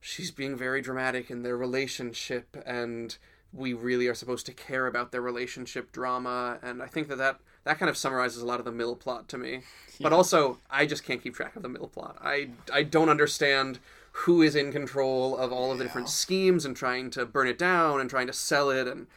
[0.00, 3.16] she's being very dramatic in their relationship and
[3.52, 6.58] we really are supposed to care about their relationship drama.
[6.62, 9.28] And i think that that, that kind of summarizes a lot of the mill plot
[9.28, 9.60] to me.
[10.00, 12.16] But also i just can't keep track of the mill plot.
[12.20, 13.78] I, I don't understand
[14.12, 17.58] who is in control of all of the different schemes and trying to burn it
[17.58, 18.88] down and trying to sell it.
[18.88, 19.08] And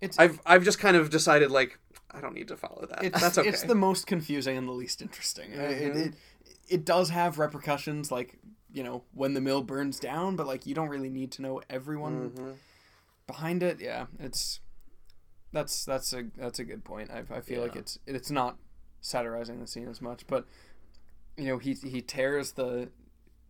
[0.00, 1.78] It's- i've i've just kind of decided like
[2.14, 4.72] i don't need to follow that it's, that's okay It's the most confusing and the
[4.72, 5.52] least interesting.
[5.58, 6.06] Uh, It, Mhm.
[6.06, 6.14] it,
[6.68, 8.38] it does have repercussions, like
[8.72, 11.60] you know when the mill burns down, but like you don't really need to know
[11.68, 12.54] everyone Mhm.
[13.26, 13.80] behind it.
[13.80, 14.60] Yeah, it's
[15.52, 17.10] that's that's a that's a good point.
[17.10, 18.56] I, I feel like it's it's not
[19.00, 20.46] satirizing the scene as much, but
[21.36, 22.88] you know he he tears the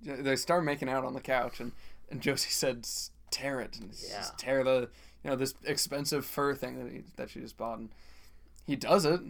[0.03, 1.73] they start making out on the couch and
[2.11, 2.87] and Josie said
[3.31, 4.27] tear it and Yeah.
[4.37, 4.91] tear the
[5.23, 7.91] you know this expensive fur thing that he, that she just bought and
[8.67, 9.21] he does it.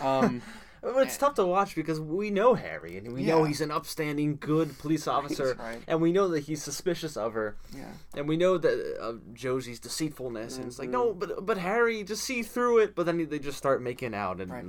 [0.00, 0.42] Um,
[0.82, 4.36] But it's tough to watch because we know Harry and we know he's an upstanding,
[4.36, 5.80] good police officer, right.
[5.86, 7.84] and we know that he's suspicious of her, yeah.
[8.16, 10.56] and we know that uh, Josie's deceitfulness.
[10.56, 12.96] And it's like, no, but but Harry, just see through it.
[12.96, 14.64] But then they just start making out, and Right.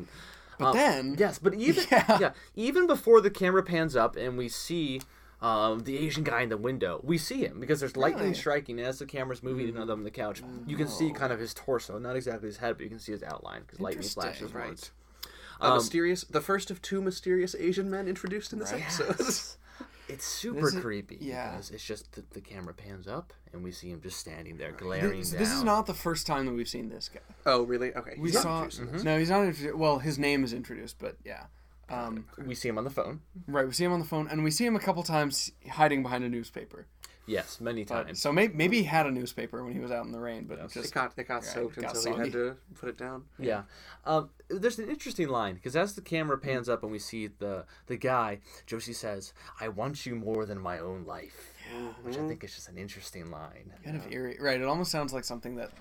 [0.60, 2.18] But um, then yes, but even Yeah.
[2.20, 2.32] yeah.
[2.56, 5.02] even before the camera pans up and we see.
[5.44, 8.34] Um, the Asian guy in the window, we see him because there's lightning Really?
[8.36, 10.42] striking as the camera's moving in on the couch.
[10.66, 13.12] You can see kind of his torso, not exactly his head, but you can see
[13.12, 14.68] his outline because lightning Interesting, flashes right.
[14.68, 14.92] once.
[15.60, 18.82] a Um, mysterious the first of two mysterious asian men introduced in this Right.
[18.84, 19.58] episode
[20.10, 21.52] It's super This is- creepy yeah.
[21.52, 24.72] because it's just the, the camera pans up and we see him just standing there
[24.72, 25.42] glaring this down.
[25.42, 27.20] is not the first time that we've seen this guy.
[27.46, 29.04] oh really okay We He's saw introduced in this.
[29.04, 29.76] no, he's not introduced.
[29.78, 31.46] Well, his name is introduced, but yeah,
[31.90, 33.22] um, We see him on the phone.
[33.48, 33.66] right.
[33.68, 36.24] We see him on the phone, and we see him a couple times hiding behind
[36.24, 36.88] a newspaper.
[37.26, 38.22] Yes, many But, times.
[38.22, 40.60] so maybe maybe he had a newspaper when he was out in the rain, but
[40.60, 42.24] It just got it got Yeah, soaked it got until he soggy.
[42.24, 43.24] had to put it down.
[43.40, 43.64] yeah.
[44.06, 47.64] Um, there's an interesting line because as the camera pans up and we see the
[47.88, 49.32] the guy, Josie says,
[49.62, 51.54] "I want you more than my own life,"
[52.02, 53.72] which I think is just an interesting line.
[53.86, 54.38] kind of eerie.
[54.42, 54.60] Right.
[54.60, 55.72] It almost sounds like something that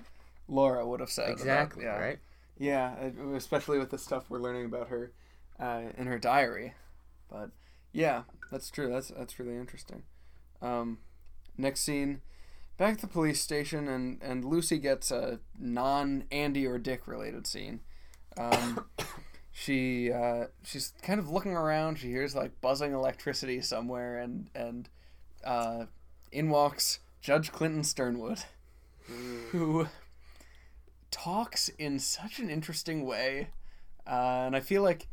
[0.47, 1.25] Laura would have said.
[1.25, 1.83] about- Exactly.
[1.83, 1.99] yeah.
[1.99, 2.19] Right.
[2.57, 5.11] Yeah, uh, especially with the stuff we're learning about her
[5.63, 6.73] uh, in her diary.
[7.29, 7.51] But
[7.93, 8.91] yeah, that's true.
[8.91, 10.03] That's that's really interesting.
[10.61, 10.99] Um,
[11.57, 12.21] next scene,
[12.77, 17.47] back at the police station, and and Lucy gets a non Andy or Dick related
[17.47, 17.79] scene.
[18.37, 18.85] Um,
[19.51, 21.97] she uh, she's kind of looking around.
[21.97, 24.89] She hears like buzzing electricity somewhere, and and
[25.45, 25.85] uh,
[26.31, 28.39] in walks Judge Clinton Sternwood,
[29.51, 29.87] who
[31.09, 33.49] talks in such an interesting way,
[34.05, 35.07] uh, and I feel like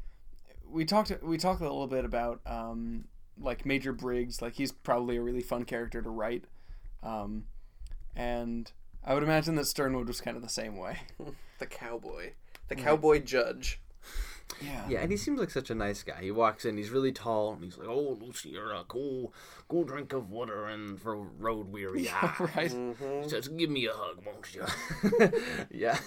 [0.71, 3.05] we talked we talked a little bit about um,
[3.41, 4.41] like Major Briggs.
[4.43, 6.45] Like he's probably a really fun character to write,
[7.03, 7.45] um,
[8.17, 8.71] and
[9.05, 10.99] I would imagine that Sternwood was kind of the same way.
[11.59, 12.31] The cowboy,
[12.69, 13.83] the cowboy judge.
[14.63, 14.85] Yeah.
[14.89, 16.23] Yeah, and he seems like such a nice guy.
[16.23, 19.35] He walks in, he's really tall, and he's like, "Oh, Lucy, you're a cool,
[19.69, 22.71] cool drink of water and for road weary Yeah, eye." right.
[22.71, 23.23] Mm-hmm.
[23.25, 25.31] He says, "Give me a hug, won't you?"
[25.71, 25.99] yeah.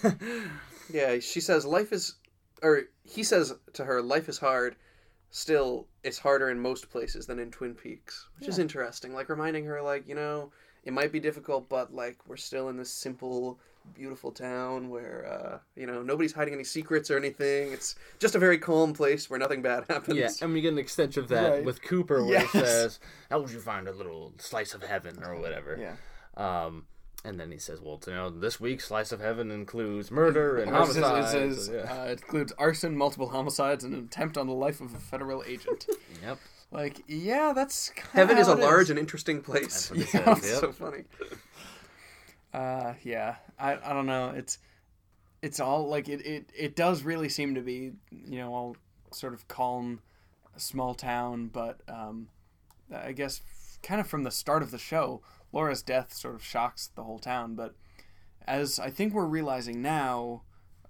[0.92, 2.16] Yeah, she says life is,
[2.64, 4.76] or he says to her, life is hard.
[5.30, 9.14] still it's harder in most places than in Twin Peaks, which is interesting.
[9.14, 10.52] Like reminding her, like you know,
[10.84, 13.60] it might be difficult, but like we're still in this simple,
[13.96, 17.72] beautiful town where uh, you know nobody's hiding any secrets or anything.
[17.72, 20.18] It's just a very calm place where nothing bad happens.
[20.18, 21.66] Yeah, and we get an extension of that Right.
[21.66, 22.52] with Cooper where Yes.
[22.52, 23.00] he says,
[23.32, 25.96] "How would you find a little slice of heaven or whatever?" Yeah.
[26.36, 26.86] Um,
[27.26, 30.76] and then he says, "Well, you know, this week's slice of heaven includes murder and
[30.76, 31.80] It says, it homicide." says yeah.
[32.02, 35.44] uh, it includes arson, multiple homicides, and an attempt on the life of a federal
[35.46, 35.88] agent.
[36.24, 36.38] yep.
[36.72, 39.90] like, yeah, that's kinda Heaven is a how it large and interesting place.
[39.90, 40.34] That's it Yeah.
[40.36, 40.50] says.
[40.52, 40.60] Yep.
[40.60, 41.04] so funny.
[42.54, 44.30] Uh, yeah, I, I don't know.
[44.36, 44.60] It's
[45.42, 48.78] it's all like it, it it does really seem to be you know all
[49.12, 50.02] sort of calm,
[50.58, 52.28] small town, but um,
[52.94, 53.42] I guess
[53.82, 55.22] kind of from the start of the show,
[55.54, 57.56] Laura's death sort of shocks the whole town.
[57.56, 57.76] But
[58.46, 60.42] as I think we're realizing now,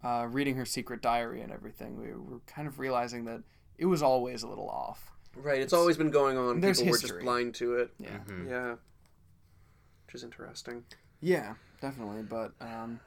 [0.03, 3.43] uh, reading her secret diary and everything, we, we're kind of realizing that
[3.77, 5.11] it was always a little off.
[5.35, 6.59] Right, it's always been going on.
[6.61, 7.91] There's People were just blind to it.
[7.99, 8.49] Yeah, Mm-hmm.
[8.49, 8.75] Yeah,
[10.05, 10.83] which is interesting.
[11.21, 12.21] yeah, definitely.
[12.23, 12.99] But um,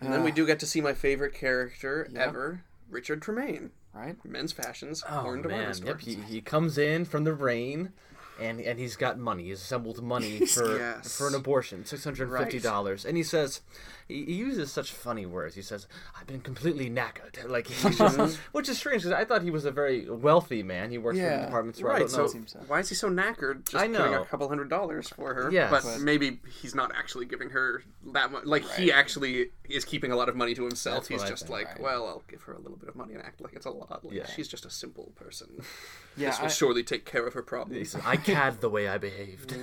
[0.00, 2.26] And then we uh, do get to see my favorite character Yep.
[2.28, 4.16] ever, Richard Tremayne, right.
[4.24, 6.00] Men's Fashions, Oh Horn man, yep.
[6.00, 7.92] He, he comes in from the rain,
[8.40, 9.44] and and he's got money.
[9.44, 11.16] He's assembled money for Yes.
[11.16, 13.04] for an abortion, six hundred and fifty dollars.
[13.04, 13.60] And he says,
[14.06, 15.54] he, he uses such funny words.
[15.54, 15.86] He says,
[16.18, 18.34] "I've been completely knackered," like just, mm-hmm.
[18.52, 20.90] which is strange because I thought he was a very wealthy man.
[20.90, 21.38] He works for Yeah.
[21.40, 21.90] the department store.
[21.90, 22.60] I Right, don't so Seems so.
[22.66, 23.64] why is he so knackered?
[23.64, 24.22] Just I putting know.
[24.22, 25.50] a couple hundred dollars for her.
[25.50, 25.70] Yes.
[25.70, 27.82] but But- maybe he's not actually giving her
[28.12, 28.44] that much.
[28.44, 31.08] Like he actually is keeping a lot of money to himself.
[31.08, 31.80] That's he's just think, like, right.
[31.80, 34.04] well, I'll give her a little bit of money and act like it's a lot.
[34.04, 34.26] Like Yeah.
[34.26, 35.48] she's just a simple person.
[36.16, 37.94] Yeah, this will I- surely take care of her He problems.
[38.04, 39.56] "I cad the way I behaved."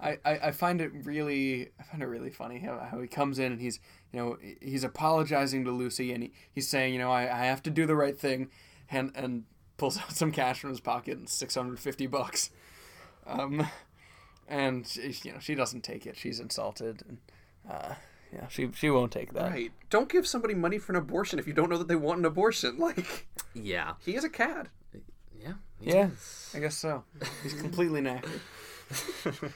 [0.00, 3.38] I, I, I find it really I find it really funny how, how he comes
[3.38, 3.80] in and he's
[4.12, 7.62] you know he's apologizing to Lucy and he, he's saying you know I, I have
[7.64, 8.50] to do the right thing
[8.90, 9.44] and and
[9.76, 12.50] pulls out some cash from his pocket and six hundred fifty bucks,
[13.26, 13.66] um,
[14.48, 17.18] and she, you know she doesn't take it she's insulted and
[17.70, 17.94] uh,
[18.32, 19.72] yeah she she won't take that Right.
[19.90, 22.24] Don't give somebody money for an abortion if you don't know that they want an
[22.24, 22.76] abortion.
[22.78, 24.68] Like yeah, he is a cad.
[25.80, 26.52] Yeah, he yeah is.
[26.54, 27.04] I guess so
[27.42, 28.40] he's completely knackered.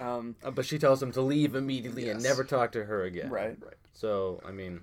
[0.00, 2.28] Um, Uh, but she tells him to leave immediately and Yes.
[2.30, 3.30] never talk to her again.
[3.30, 3.56] right.
[3.62, 3.74] Right.
[3.92, 4.80] So I mean,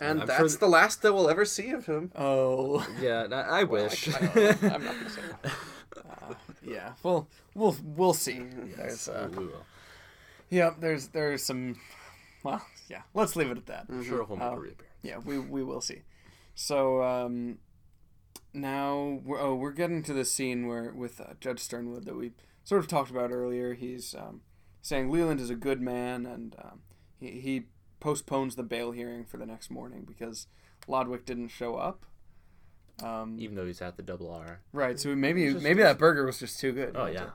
[0.00, 2.10] And I'm that's sure- the last that we'll ever see of him.
[2.14, 2.86] Oh.
[3.00, 4.08] yeah, I, I wish.
[4.08, 4.74] I don't know.
[4.74, 5.52] I'm not gonna say that.
[6.62, 8.40] Yeah, well, we'll we'll see.
[8.76, 9.64] There's, uh, we will.
[10.48, 11.78] yeah, there's there's some.
[12.42, 13.86] Well, yeah, let's leave it at that.
[13.90, 14.94] I'm sure he'll make Uh, a reappearance.
[15.02, 16.02] Yeah, we we will see.
[16.54, 17.58] So um,
[18.54, 22.32] now we're, oh we're getting to the scene where with uh, Judge Sternwood that we
[22.62, 23.74] sort of talked about earlier.
[23.74, 24.40] He's um,
[24.80, 26.80] saying Leland is a good man, and um,
[27.18, 27.62] he he
[28.00, 30.46] postpones the bail hearing for the next morning because
[30.86, 32.04] Lodwick didn't show up.
[33.02, 34.60] Um, Even though he's at the double R.
[34.72, 36.92] right, so maybe maybe that burger was just too good.
[36.94, 37.20] Oh had yeah.
[37.20, 37.32] to-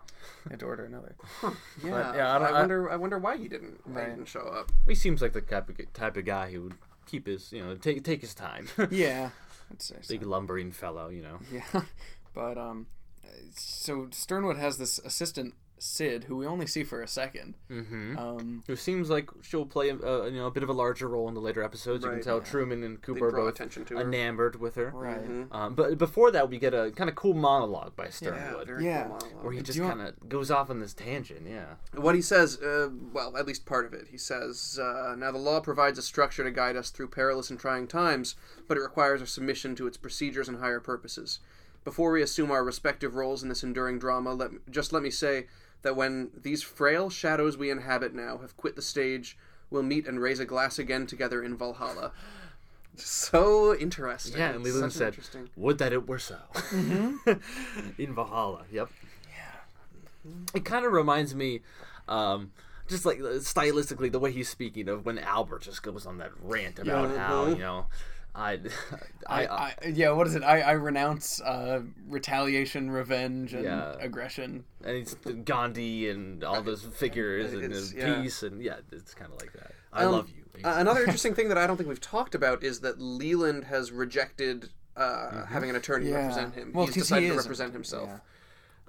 [0.52, 1.16] had to order another.
[1.84, 2.90] Yeah, yeah, I I, don't- I- wonder.
[2.92, 3.82] I, wonder why he didn't.
[3.86, 4.10] Why Right.
[4.10, 4.72] he didn't show up.
[4.88, 7.76] He seems like the type of, type of guy who would keep his, you know,
[7.76, 8.70] take take his time.
[8.90, 9.32] Yeah,
[9.72, 10.14] I'd say so.
[10.14, 11.40] Big lumbering fellow, you know.
[11.52, 11.82] Yeah,
[12.34, 12.88] but um,
[13.56, 17.56] so Sternwood has this assistant Sid, who we only see for a second.
[17.72, 18.18] Mm-hmm.
[18.18, 21.08] Um, Who seems like she'll play a, a you know a bit of a larger
[21.08, 22.04] role in the later episodes.
[22.04, 22.44] You can tell yeah.
[22.44, 24.02] Truman and Cooper are both attention to her.
[24.02, 24.92] enamored with her.
[24.94, 25.24] right.
[25.24, 25.48] Mhm.
[25.54, 29.08] Um, but before that, we get a kind of cool monologue by Sternwood, very Yeah.
[29.08, 31.48] cool where he just kind of goes off on this tangent.
[31.48, 31.76] Yeah.
[31.94, 35.38] What he says, uh, well, at least part of it, he says, uh, Now the
[35.38, 38.36] law provides a structure to guide us through perilous and trying times,
[38.68, 41.40] but it requires our submission to its procedures and higher purposes.
[41.86, 45.10] Before we assume our respective roles in this enduring drama, let me, just let me
[45.10, 45.48] say
[45.82, 49.38] that when these frail shadows we inhabit now have quit the stage,
[49.70, 52.12] we'll meet and raise a glass again together in Valhalla.
[52.96, 54.38] So interesting.
[54.38, 55.16] Yeah, and Leland said,
[55.56, 56.38] "Would that it were so."
[57.98, 58.66] In Valhalla.
[58.72, 58.90] Yep.
[59.30, 60.32] Yeah.
[60.54, 61.62] It kind of reminds me,
[62.10, 62.52] um,
[62.90, 66.78] just like stylistically, the way he's speaking of when Albert just goes on that rant
[66.80, 67.52] about how Mhm.
[67.54, 67.86] you know,
[68.40, 68.60] I,
[69.28, 70.44] I, I, I, yeah, what is it?
[70.44, 73.96] I, I renounce uh, retaliation, revenge, and Yeah.
[74.00, 74.64] aggression.
[74.84, 75.14] and it's
[75.44, 78.22] Gandhi and all those figures and, It's- and yeah.
[78.22, 79.72] peace and yeah, it's kind of like that.
[79.92, 80.44] I Um, love you.
[80.64, 83.92] Uh, another interesting thing that I don't think we've talked about is that Leland has
[83.92, 85.54] rejected uh, Mm-hmm.
[85.54, 86.18] having an attorney Yeah.
[86.22, 86.72] represent him.
[86.74, 88.10] Well, He's 'cause he decided to represent himself.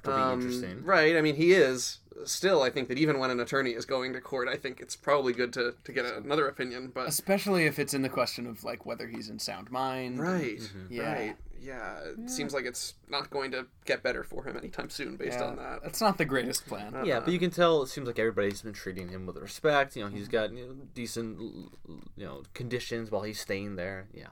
[0.04, 0.10] Yeah.
[0.10, 0.84] It'll be Um, interesting.
[0.84, 1.16] Right.
[1.16, 1.98] I mean, he is.
[2.26, 4.94] Still, I think that even when an attorney is going to court, I think it's
[4.94, 6.90] probably good to, to get another opinion.
[6.94, 10.18] But Especially if it's in the question of like whether he's in sound mind.
[10.18, 10.86] right, Mm-hmm.
[10.92, 11.12] Yeah.
[11.14, 12.00] right, yeah.
[12.18, 15.46] It seems like it's not going to get better for him anytime soon, based Yeah,
[15.46, 15.82] on that.
[15.82, 16.94] That's not the greatest plan.
[17.06, 19.96] Yeah, but you can tell it seems like everybody's been treating him with respect.
[19.96, 24.08] You know, he's got you know, decent, you know, conditions while he's staying there.
[24.12, 24.26] Yeah.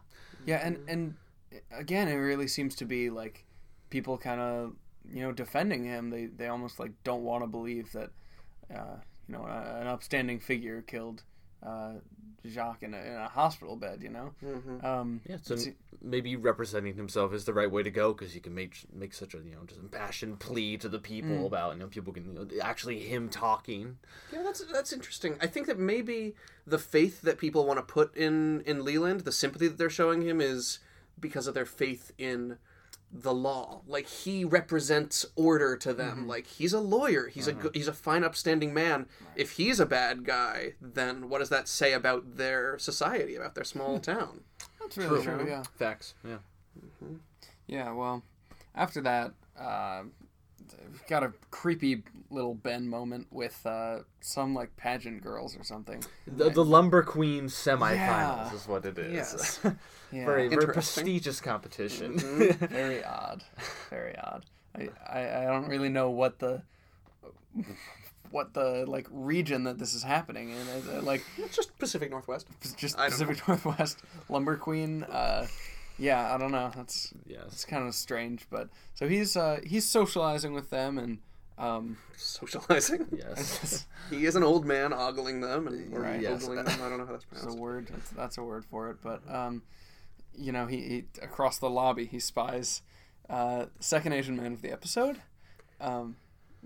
[0.45, 1.15] Yeah, and and
[1.73, 3.45] again, it really seems to be like
[3.89, 4.73] people kind of
[5.13, 6.11] you know defending him.
[6.11, 8.11] They they almost like don't want to believe that
[8.75, 8.97] uh,
[9.29, 11.23] you know a, an upstanding figure killed
[11.65, 11.95] uh,
[12.47, 14.03] Jacques in a, in a hospital bed.
[14.03, 14.33] You know.
[14.45, 14.85] Mm-hmm.
[14.85, 18.41] Um, Yeah, so See- maybe representing himself is the right way to go because he
[18.41, 21.81] can make make such a you know just impassioned plea to the people about you
[21.81, 23.99] know people can you know actually him talking.
[24.33, 25.37] Yeah, that's that's interesting.
[25.41, 26.35] I think that maybe
[26.67, 30.23] the faith that people want to put in in Leland, the sympathy that they're showing
[30.23, 30.79] him, is
[31.19, 32.59] because of their faith in
[33.13, 33.83] the law.
[33.87, 36.19] Like he represents order to them.
[36.19, 36.29] Mm-hmm.
[36.29, 37.29] Like he's a lawyer.
[37.29, 37.63] He's a mm-hmm.
[37.63, 39.07] good, he's a fine, upstanding man.
[39.37, 43.65] If he's a bad guy, then what does that say about their society, about their
[43.65, 44.03] small hmm.
[44.03, 44.41] town?
[44.81, 45.45] that's really true.
[45.47, 45.63] Yeah.
[45.77, 46.15] Facts.
[46.25, 46.39] Yeah.
[46.79, 47.17] Mm-hmm.
[47.67, 48.23] Yeah, well,
[48.75, 50.28] after that, uh, we've
[51.09, 56.03] got a creepy little Ben moment with uh, some like pageant girls or something.
[56.27, 58.55] The, the Lumber Queen semifinals Yeah.
[58.55, 59.13] is what it is.
[59.13, 59.61] Yes.
[60.11, 62.19] Yeah, very very prestigious competition.
[62.19, 63.45] very odd,
[63.91, 64.47] very odd.
[64.75, 66.63] I, I, I don't really know what the
[68.31, 71.05] what the like region that this is happening in.
[71.05, 72.47] Like It's just Pacific Northwest.
[72.79, 73.99] just Pacific Northwest
[74.31, 75.03] Lumber Queen.
[75.05, 75.47] Uh,
[75.99, 76.71] yeah, I don't know.
[76.75, 77.43] That's yes.
[77.49, 81.19] it's kind of strange, but so he's uh, he's socializing with them and.
[81.59, 83.09] Um, Socializing.
[83.17, 83.85] Yes.
[84.11, 86.21] He is an old man ogling them and or Right.
[86.23, 86.45] Yes.
[86.45, 86.81] ogling them.
[86.81, 87.89] I don't know how that's That's a word.
[87.91, 88.99] That's, that's a word for it.
[89.03, 89.63] But um,
[90.37, 92.83] you know, he, he across the lobby he spies
[93.29, 95.21] uh, second Asian man of the episode,
[95.81, 96.17] um,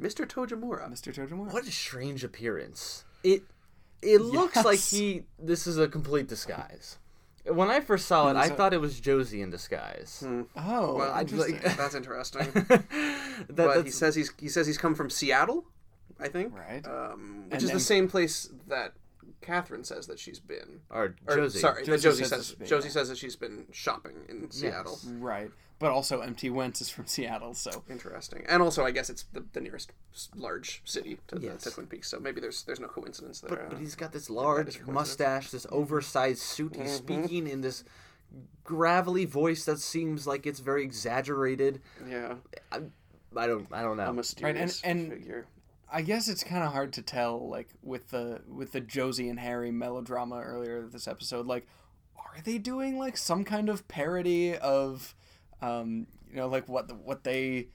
[0.01, 0.27] Mr.
[0.27, 0.89] Tojamura.
[0.93, 1.13] Mr.
[1.13, 1.53] Tojamura.
[1.53, 3.05] What a strange appearance.
[3.25, 3.43] It
[4.03, 6.99] it looks like he this is a complete disguise.
[7.45, 10.23] When I first saw it, I it- thought it was Josie in disguise.
[10.57, 11.59] Oh, Well, interesting.
[11.77, 12.47] that's interesting.
[12.53, 15.65] that, but he says he's he says he's come from Seattle,
[16.21, 16.57] I think.
[16.57, 16.87] Right.
[16.87, 18.93] Um, which And is then- the same place that
[19.43, 20.81] Catherine says that she's been.
[20.91, 21.59] or Or, Josie.
[21.59, 24.99] Sorry, that Josie Josie says says Josie says that she's been shopping in Seattle.
[25.19, 25.51] right.
[25.79, 29.45] But also, MT Wentz is from Seattle, so Interesting, and also I guess it's the,
[29.53, 29.91] the nearest
[30.37, 31.63] large city to, the- Yes.
[31.65, 33.51] to Twin Peaks, so maybe there's there's no coincidence there.
[33.51, 36.77] But, but he's got this large mustache, this oversized suit.
[36.77, 37.23] He's mm-hmm.
[37.25, 37.83] speaking in this
[38.63, 41.83] gravelly voice that seems like it's very exaggerated.
[42.09, 42.35] yeah,
[42.71, 44.05] I don't I don't know.
[44.05, 44.13] I'm a know.
[44.13, 45.47] mysterious and- figure.
[45.93, 49.39] I guess it's kind of hard to tell, like with the with the Josie and
[49.39, 51.47] Harry melodrama earlier this episode.
[51.47, 51.67] Like,
[52.17, 55.15] are they doing like some kind of parody of,
[55.61, 57.69] um, you know, like what the, what they.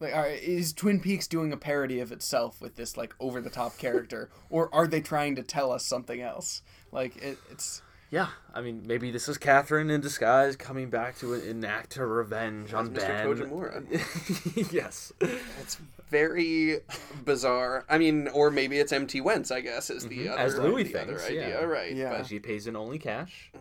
[0.00, 3.50] Like, are, is Twin Peaks doing a parody of itself with this like over the
[3.50, 6.62] top character, or are they trying to tell us something else?
[6.90, 11.34] Like it, it's Yeah, I mean maybe this is Catherine in disguise coming back to
[11.34, 12.96] enact her revenge on Mr.
[12.96, 13.26] Ben.
[13.26, 14.72] Tojamura.
[14.72, 15.12] yes.
[15.20, 16.80] It's very
[17.24, 17.84] bizarre.
[17.88, 19.52] I mean, or maybe it's MT Wentz.
[19.52, 21.64] I guess is the other, As Louis the other thinks, idea, yeah.
[21.64, 21.94] right?
[21.94, 22.10] Yeah.
[22.10, 23.52] But She pays in only cash.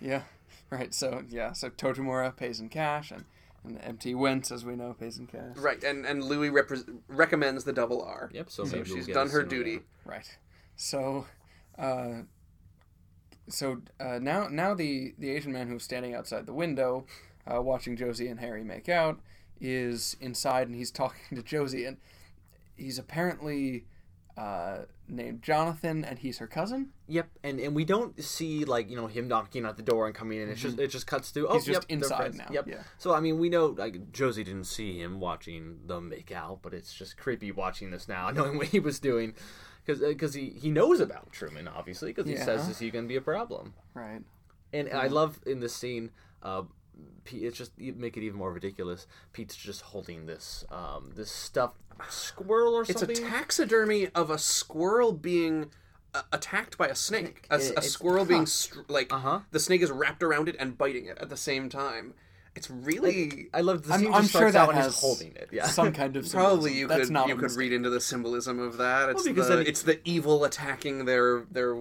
[0.00, 0.22] yeah,
[0.70, 0.92] right.
[0.92, 3.24] So yeah, so Tojamura pays in cash, and
[3.66, 5.56] and MT Wentz, as we know, pays in cash.
[5.56, 8.28] Right, and and Louis repre- recommends the double R.
[8.34, 8.50] Yep.
[8.50, 9.80] So, So maybe we'll she's done her duty.
[10.04, 10.36] Right.
[10.76, 11.26] So,
[11.78, 12.22] uh,
[13.48, 17.06] so uh, now now the the Asian man who's standing outside the window,
[17.46, 19.20] uh, watching Josie and Harry make out,
[19.60, 21.96] is inside and he's talking to Josie and
[22.76, 23.84] he's apparently
[24.36, 26.88] uh, named Jonathan and he's her cousin.
[27.06, 30.14] Yep, and and we don't see like you know him knocking at the door and
[30.14, 30.48] coming in.
[30.48, 31.54] It's just it just cuts to oh Mm-hmm.
[31.56, 32.38] He's just yep, they're inside friends.
[32.38, 32.66] now, Yep.
[32.68, 32.82] yeah.
[32.98, 36.74] So I mean we know like Josie didn't see him watching them make out, but
[36.74, 39.34] it's just creepy watching this now, knowing what he was doing,
[39.84, 42.70] because because he he knows about Truman obviously because he says Yeah.
[42.70, 44.22] is he going to be a problem, Right.
[44.72, 46.10] and I love in this scene.
[46.42, 46.62] Uh,
[47.24, 49.06] Pete, it's just you make it even more ridiculous.
[49.32, 53.10] Pete's just holding this um, this stuffed squirrel or something.
[53.10, 55.70] It's a taxidermy of a squirrel being
[56.12, 57.46] uh, attacked by a snake.
[57.50, 59.40] A, It- a squirrel being str- like Uh-huh.
[59.50, 62.14] the snake is wrapped around it and biting it at the same time.
[62.56, 65.48] It's really I love the I'm, I'm sure that one and has holding it.
[65.50, 65.66] Yeah.
[65.66, 67.58] some kind of probably you That's could not you could mistake.
[67.58, 69.08] read into the symbolism of that.
[69.10, 71.74] It's because the then it- it's the evil attacking their their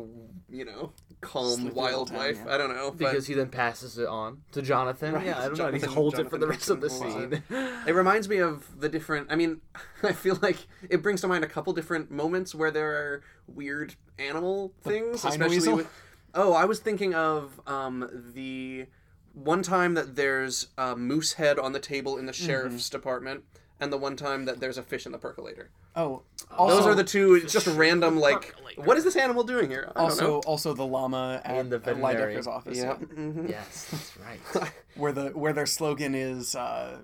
[0.49, 2.41] you know calm Sleepy old town, wildlife.
[2.45, 2.53] yeah.
[2.53, 5.13] I don't know, but because he then passes it on to Jonathan.
[5.13, 5.65] Right, yeah, I don't know.
[5.67, 7.33] and He Jonathan- holds it for the Jonathan rest of the scene.
[7.49, 7.87] it.
[7.89, 9.27] It reminds me of the different.
[9.31, 9.61] I mean,
[10.03, 10.57] I feel like
[10.89, 15.31] it brings to mind a couple different moments where there are weird animal things, pine
[15.33, 15.75] especially weasel?
[15.77, 15.87] with.
[16.35, 18.87] Oh, I was thinking of um, the
[19.33, 22.45] one time that there's a moose head on the table in the Mm-hmm.
[22.45, 23.43] sheriff's department,
[23.79, 25.69] and the one time that there's a fish in the percolator.
[25.95, 26.23] Oh,
[26.57, 27.35] also, Those are the two.
[27.35, 28.19] It's just random.
[28.19, 29.91] Like, what is this animal doing here?
[29.95, 30.39] I don't also know.
[30.39, 32.35] also the llama at, And the at veterinary.
[32.35, 32.77] Lydecker's office.
[32.77, 32.97] Yeah.
[33.15, 33.41] yeah.
[33.47, 34.17] yes, that's
[34.55, 34.71] right.
[34.95, 36.99] Where the where their slogan is uh,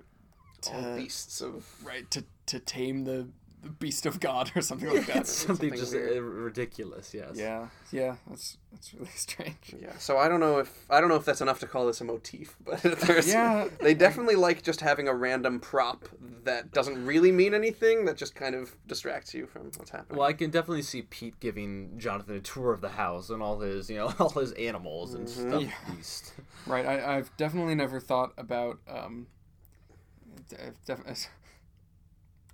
[0.72, 3.28] All to, beasts of right to to tame the
[3.62, 5.26] the beast of God or something like that.
[5.26, 6.16] something, something just weird.
[6.16, 7.12] uh, ridiculous.
[7.12, 7.32] Yes.
[7.34, 9.74] yeah, yeah, that's that's really strange.
[9.80, 12.00] Yeah, so I don't know if I don't know if that's enough to call this
[12.00, 13.68] a motif, but there's Yeah.
[13.80, 16.08] they definitely like just having a random prop
[16.44, 20.18] that doesn't really mean anything that just kind of distracts you from what's happening.
[20.18, 23.60] Well, I can definitely see Pete giving Jonathan a tour of the house and all
[23.60, 25.64] his, you know, all his animals and stuff.
[25.94, 26.32] Beast.
[26.66, 26.86] Right.
[26.86, 28.78] I, I've definitely never thought about.
[28.88, 29.26] Um,
[30.58, 31.06] I've, def-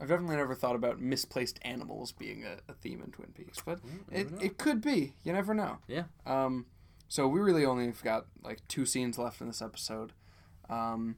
[0.01, 3.81] I've definitely never thought about misplaced animals being a, a theme in Twin Peaks, but
[4.11, 5.15] it, it could be.
[5.25, 5.79] You never know.
[5.89, 6.05] Yeah.
[6.27, 6.67] Um,
[7.09, 10.13] so we really only have got like two scenes left in this episode.
[10.69, 11.17] Um,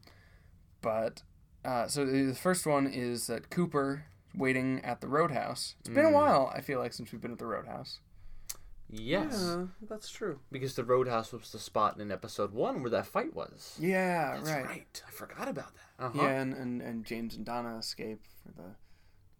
[0.80, 1.22] but
[1.64, 4.04] uh, so the the first one is that Cooper
[4.34, 5.74] waiting at the roadhouse.
[5.80, 6.52] It's been a while.
[6.54, 8.00] I feel like since we've been at the roadhouse.
[8.90, 9.42] Yes.
[9.46, 10.40] yeah, that's true.
[10.50, 13.76] Because the Roadhouse was the spot in episode one where that fight was.
[13.80, 14.36] Yeah.
[14.36, 14.64] That's right.
[14.66, 15.02] right.
[15.06, 16.04] I forgot about that.
[16.06, 16.18] Uh-huh.
[16.22, 18.68] Yeah, and, and, and James and Donna escape for the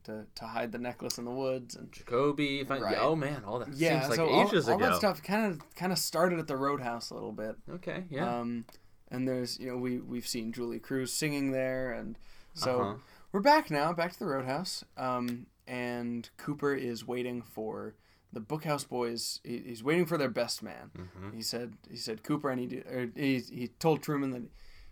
[0.04, 2.64] to, to hide the necklace in the woods and Jacoby.
[2.64, 2.96] Find, Right.
[2.98, 4.86] Oh man, all that yeah, seems like so all, ages all ago.
[4.90, 7.56] that stuff kind of kind of started at the Roadhouse a little bit.
[7.70, 8.04] Okay.
[8.10, 8.38] Yeah.
[8.40, 8.64] Um,
[9.10, 12.16] and there's you know we we've seen Julee Cruise singing there, and
[12.54, 12.94] so Uh-huh.
[13.32, 14.82] we're back now, back to the Roadhouse.
[14.96, 17.94] Um, and Cooper is waiting for
[18.32, 19.40] the Bookhouse boys.
[19.44, 20.90] He, he's waiting for their best man.
[20.96, 21.34] Mhm.
[21.34, 24.42] He said he said Cooper, and he did, or he he told Truman that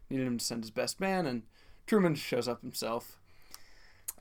[0.08, 1.42] he needed him to send his best man, and
[1.86, 3.18] Truman shows up himself.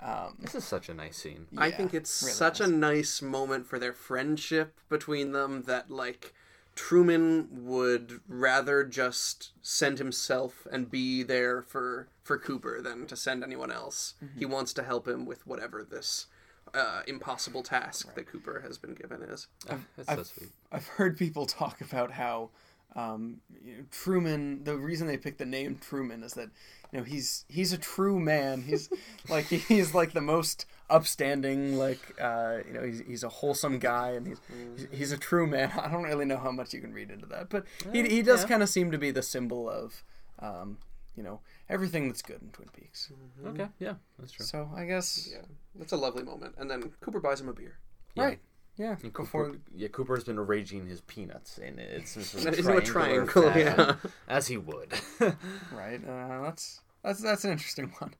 [0.01, 1.47] Um, This is such a nice scene.
[1.57, 6.33] I think it's really such a nice moment for their friendship between them that like
[6.75, 13.43] Truman would rather just send himself and be there for for Cooper than to send
[13.43, 14.15] anyone else.
[14.23, 14.39] Mm-hmm.
[14.39, 16.27] He wants to help him with whatever this
[16.75, 19.47] uh, impossible task that Cooper has been given is.
[19.69, 20.49] Ah, That's so I've- sweet.
[20.71, 22.49] I've heard people talk about how
[22.95, 24.63] um, you know, Truman.
[24.63, 26.49] The reason they picked the name Truman is that
[26.91, 28.61] you know he's he's a true man.
[28.61, 28.89] He's
[29.29, 31.77] like he's like the most upstanding.
[31.77, 34.39] Like uh, you know he's, he's a wholesome guy and he's
[34.77, 35.71] he's- he's a true man.
[35.81, 38.43] I don't really know how much you can read into that, but he he does
[38.43, 38.47] yeah.
[38.47, 40.03] kind of seem to be the symbol of
[40.39, 40.77] um,
[41.17, 43.11] you know everything that's good in Twin Peaks.
[43.45, 43.67] Okay.
[43.79, 44.45] Yeah, that's true.
[44.45, 45.41] So I guess Yeah,
[45.77, 46.55] that's a lovely moment.
[46.57, 47.77] And then Cooper buys him a beer.
[48.15, 48.23] Yeah.
[48.25, 48.39] right.
[48.77, 52.75] Yeah, And before Cooper, yeah, Cooper's been arranging his peanuts, and it's this is Into
[52.75, 53.95] a triangular triangle, yeah.
[54.27, 54.93] as he would.
[55.71, 56.01] Right.
[56.05, 58.13] Uh, that's that's that's an interesting one.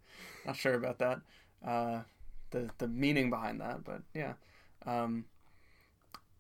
[0.46, 1.20] Not sure about that.
[1.66, 2.02] Uh,
[2.52, 4.34] the the meaning behind that, but yeah.
[4.86, 5.35] Um, it-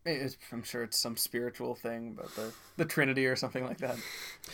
[0.05, 3.97] it's, I'm sure it's some spiritual thing, but the the Trinity or something like that.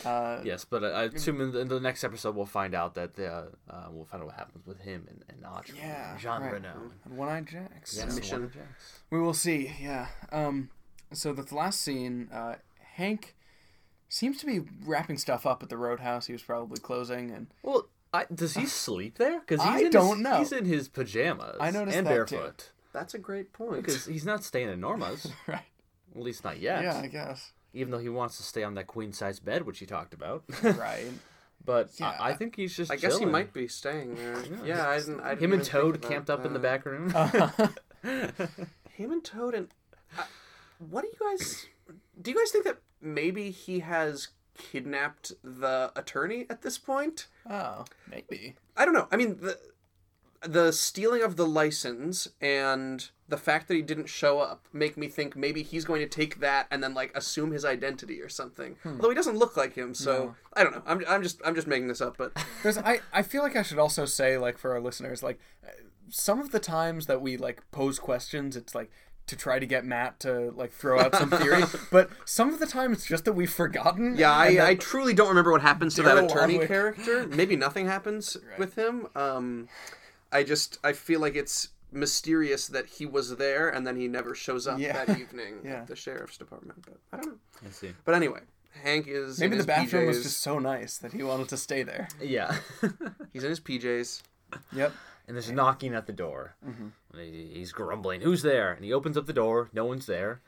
[0.04, 2.94] Uh, yes, but I, I assume in the, in the next episode we'll find out
[2.94, 6.20] that uh, uh, we'll find out what happens with him and, and Audrey, Yeah, and
[6.20, 6.52] Jean right.
[6.54, 6.92] Renault.
[7.04, 7.96] And One Eyed Jacks.
[7.96, 8.50] Yes, Mission.
[8.52, 9.00] Jacks.
[9.10, 9.72] We will see.
[9.80, 10.06] Yeah.
[10.30, 10.70] Um,
[11.12, 12.54] so the last scene, uh,
[12.94, 13.34] Hank
[14.08, 16.26] seems to be wrapping stuff up at the Roadhouse.
[16.26, 19.40] He was probably closing, and Well, I, does he sleep there?
[19.40, 20.38] Because I in don't his, know.
[20.38, 21.56] He's in his pajamas.
[21.60, 22.50] I noticed and that too.
[22.92, 22.98] Barefoot.
[22.98, 23.84] That's a great point.
[23.84, 25.60] Because he's not staying in Norma's, right.
[26.14, 26.82] at least not yet.
[26.82, 27.52] Yeah, I guess.
[27.74, 30.44] Even though he wants to stay on that queen size bed, which he talked about.
[30.62, 31.10] Right.
[31.64, 32.90] but Yeah, I, I think he's just.
[32.90, 34.42] I guess he might be staying there.
[34.64, 35.20] Yeah, I didn't.
[35.20, 37.10] I didn't Him and Toad about camped up in the back room.
[38.02, 39.68] Him and Toad and
[40.18, 40.24] uh,
[40.90, 41.66] what do you guys
[42.20, 42.30] do?
[42.30, 44.28] You guys think that maybe he has
[44.58, 47.26] kidnapped the attorney at this point?
[47.48, 48.56] Oh, maybe.
[48.76, 49.08] I don't know.
[49.10, 49.58] I mean the
[50.44, 55.08] the stealing of the license and the fact that he didn't show up make me
[55.08, 58.76] think maybe he's going to take that and then like assume his identity or something.
[58.84, 60.82] Although he doesn't look like him, so I don't know.
[60.86, 62.32] I'm, I'm just I'm just making this up, but
[62.62, 65.38] There's, I, I feel like I should also say, like, for our listeners, like,
[66.08, 68.90] some of the times that we, like, pose questions, it's like
[69.26, 71.62] to try to get Mat to, like, throw out some theory.
[71.90, 74.16] but some of the time it's just that we've forgotten.
[74.16, 77.26] Yeah, I, I truly don't remember what happens to that attorney character.
[77.26, 79.08] Maybe nothing happens with him.
[79.14, 79.68] Um,
[80.32, 84.34] I just I feel like it's mysterious that he was there and then he never
[84.34, 85.04] shows up Yeah.
[85.04, 85.80] that evening Yeah.
[85.82, 86.84] at the sheriff's department.
[86.86, 87.38] But I don't know.
[87.66, 87.92] I see.
[88.04, 88.40] But anyway,
[88.82, 90.08] Hank is Maybe in the his bathroom PJs.
[90.08, 92.08] was just so nice that he wanted to stay there.
[92.20, 92.56] Yeah.
[93.32, 94.22] He's in his PJs.
[94.74, 94.92] Yep.
[95.28, 96.56] and there's knocking at the door.
[96.66, 96.88] Mm-hmm.
[97.18, 99.68] He's grumbling, "Who's there?" And he opens up the door.
[99.72, 100.40] No one's there.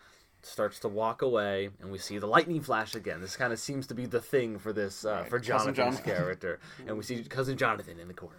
[0.47, 3.21] Starts to walk away, and we see the lightning flash again.
[3.23, 6.05] This kind of seems to be the thing for this uh, Right, for Jonathan's Jonathan.
[6.05, 6.61] character.
[6.87, 8.37] and we see cousin Jonathan in the corner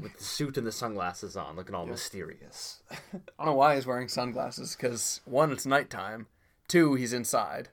[0.00, 2.82] with the suit and the sunglasses on, looking all mysterious.
[2.90, 2.96] I
[3.38, 6.26] don't know why he's wearing sunglasses, because one, it's nighttime.
[6.68, 7.70] Two, he's inside.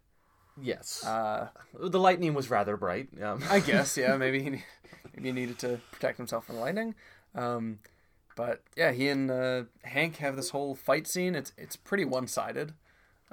[0.61, 3.09] Yes, Uh, the lightning was rather bright.
[3.21, 6.95] Um, I guess, yeah, maybe he, maybe he needed to protect himself from lightning.
[7.35, 7.79] Um,
[8.35, 11.35] but yeah, he and uh, Hank have this whole fight scene.
[11.35, 12.73] It's it's pretty one sided.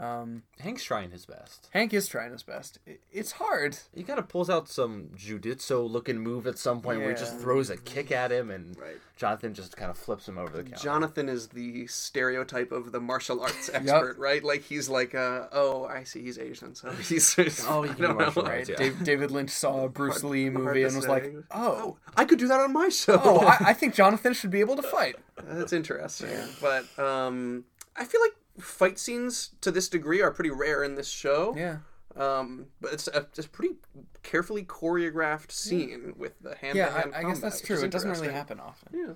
[0.01, 1.69] Um, Hank's trying his best.
[1.73, 2.79] Hank is trying his best.
[2.87, 3.77] It, it's hard.
[3.95, 7.39] He kind of pulls out some jujitsu looking move at some point where he just
[7.39, 8.97] throws a kick at him, and Right.
[9.19, 10.83] Jonathan just kind of flips him over the counter.
[10.83, 14.43] Jonathan is the stereotype of the martial arts expert, right?
[14.43, 17.37] Like he's like, uh, oh, I see, he's Asian, so he's.
[17.69, 18.49] Oh, he I can don't martial know.
[18.51, 18.77] arts, yeah.
[18.77, 21.11] Dave, David Lynch saw a Bruce Lee movie and was say.
[21.11, 23.21] like, "Oh, I could do that on my show.
[23.23, 26.31] oh, I, I think Jonathan should be able to fight." That's interesting.
[26.61, 27.65] But um,
[27.97, 31.55] I feel like fight scenes to this degree are pretty rare in this show.
[31.57, 31.79] Yeah,
[32.17, 33.77] Um, but it's a, it's a pretty
[34.23, 36.77] carefully choreographed scene with the hand.
[36.77, 36.87] yeah.
[36.87, 37.81] to hand I, I guess that's true.
[37.83, 38.93] It doesn't really happen often.
[38.93, 39.15] Yeah.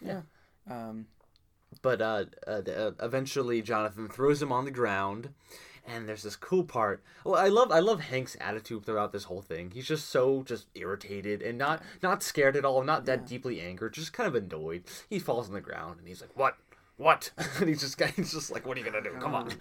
[0.00, 0.22] Yeah.
[0.70, 1.06] Um,
[1.82, 5.30] But uh, uh, uh, eventually, Jonathan throws him on the ground,
[5.86, 7.02] and there's this cool part.
[7.24, 9.70] Well, I love I love Hank's attitude throughout this whole thing.
[9.72, 13.94] He's just so just irritated and not not scared at all, not that deeply angered,
[13.94, 14.84] just kind of annoyed.
[15.08, 16.56] He falls on the ground and he's like, "What?
[16.96, 17.30] What?"
[17.60, 19.12] and he's just he's just like, "What are you gonna do?
[19.20, 19.52] Come on."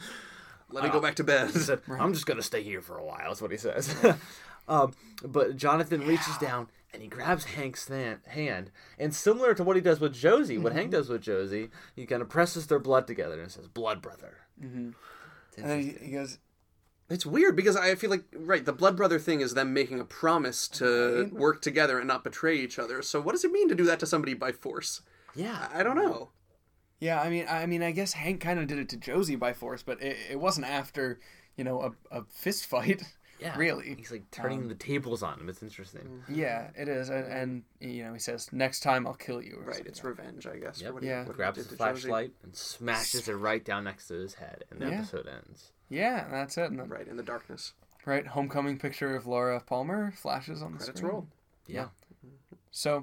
[0.72, 1.52] Let me go back to bed.
[1.52, 3.96] He said, "I'm just gonna stay here for a while." That's what he says.
[4.68, 9.76] um, but Jonathan reaches down and he grabs Hank's than- hand, and similar to what
[9.76, 13.06] he does with Josie, what Hank does with Josie, he kind of presses their blood
[13.06, 14.38] together and says, "Blood brother."
[15.58, 16.40] and then he, he goes,
[17.10, 20.06] It's weird because I feel like right the blood brother thing is them making a
[20.06, 23.02] promise to work together and not betray each other.
[23.02, 25.02] So what does it mean to do that to somebody by force?
[25.36, 26.30] Yeah, I don't know.
[27.00, 29.54] "Yeah, I mean, I mean, I guess Hank kind of did it to Josie by
[29.54, 31.20] force, but it, it wasn't after,
[31.58, 31.82] you know,
[32.12, 33.04] a, a fist fight.
[33.40, 33.58] yeah.
[33.58, 33.94] really.
[33.96, 35.50] He's like turning the tables on him.
[35.50, 36.24] It's interesting.
[36.30, 39.66] Yeah, it is, and, and you know, he says, "Next time I'll kill you." or
[39.72, 40.80] Right, it's like revenge, I guess.
[40.80, 40.94] for Yep.
[40.94, 41.20] what he- Yeah.
[41.24, 42.02] what he Grabs did his to Josie.
[42.02, 44.98] flashlight and smashes it right down next to his head, and the Yeah.
[45.00, 45.72] episode ends.
[45.90, 46.72] Yeah, that's it.
[46.72, 47.74] And then, Right in the darkness.
[48.06, 51.12] right, homecoming picture of Laura Palmer flashes on the Credits screen.
[51.12, 51.28] roll.
[51.68, 51.90] Yeah.
[52.72, 53.02] So, uh,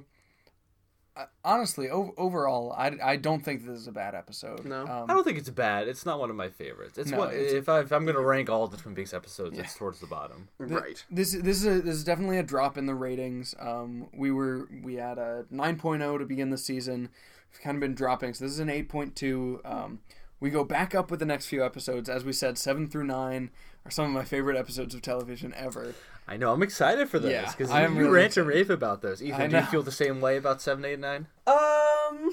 [1.44, 4.64] honestly, o- overall, I, I don't think this is a bad episode.
[4.64, 4.82] No.
[4.86, 5.88] um, I don't think it's bad.
[5.88, 6.98] It's not one of my favorites.
[6.98, 9.58] It's No, what it's- if, I, if I'm gonna rank all the Twin Peaks episodes,
[9.58, 10.48] it's towards the bottom.
[10.58, 11.04] Right.
[11.10, 13.54] This this is a, this is definitely a drop in the ratings.
[13.60, 17.08] Um, we were we had a 9.0 to begin the season.
[17.52, 19.60] We've kind of been dropping, so this is an 8.2.
[19.70, 20.00] Um,
[20.42, 22.08] we go back up with the next few episodes.
[22.08, 23.50] As we said, seven through nine
[23.86, 25.94] are some of my favorite episodes of television ever.
[26.26, 26.52] I know.
[26.52, 29.02] I'm excited for those Yeah, because I you, am you really rant and rave about
[29.02, 29.22] those.
[29.22, 31.26] Ethan, I do you feel the same way about seven, eight, nine?
[31.46, 32.30] Um,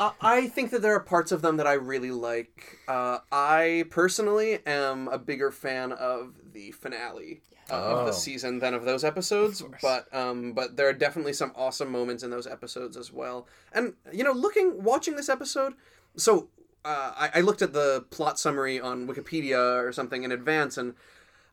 [0.00, 2.78] I- I think that there are parts of them that I really like.
[2.88, 8.04] Uh, I personally am a bigger fan of the finale of Oh.
[8.06, 9.62] the season than of those episodes.
[9.80, 13.46] but um, but there are definitely some awesome moments in those episodes as well.
[13.72, 15.74] And you know, looking watching this episode,
[16.16, 16.48] so
[16.84, 20.94] uh, I, I looked at the plot summary on Wikipedia or something in advance, and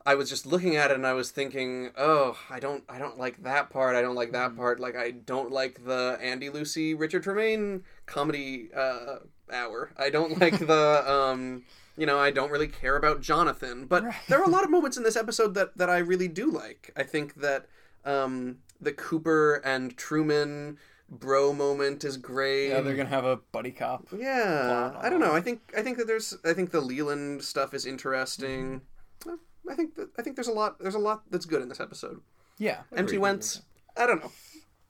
[0.05, 3.17] I was just looking at it and I was thinking, oh, I don't, I don't
[3.17, 3.95] like that part.
[3.95, 4.79] I don't like that part.
[4.79, 9.17] Like I don't like the Andy Lucy Richard Tremayne comedy uh,
[9.51, 9.91] hour.
[9.97, 11.63] I don't like the, um,
[11.97, 13.85] you know, I don't really care about Jonathan.
[13.85, 16.49] But there are a lot of moments in this episode that that I really do
[16.49, 16.91] like.
[16.95, 17.67] I think that
[18.05, 20.77] um, the Cooper and Truman
[21.09, 22.69] bro moment is great.
[22.69, 24.07] Yeah, they're gonna have a buddy cop.
[24.15, 25.33] Yeah, I don't know.
[25.33, 28.81] I think I think that there's I think the Leland stuff is interesting.
[29.21, 29.69] Mm-hmm.
[29.69, 31.79] I think that I think there's a lot there's a lot that's good in this
[31.79, 32.21] episode.
[32.57, 33.17] Yeah, M.T.
[33.17, 33.61] Wentz,
[33.95, 34.31] I don't know.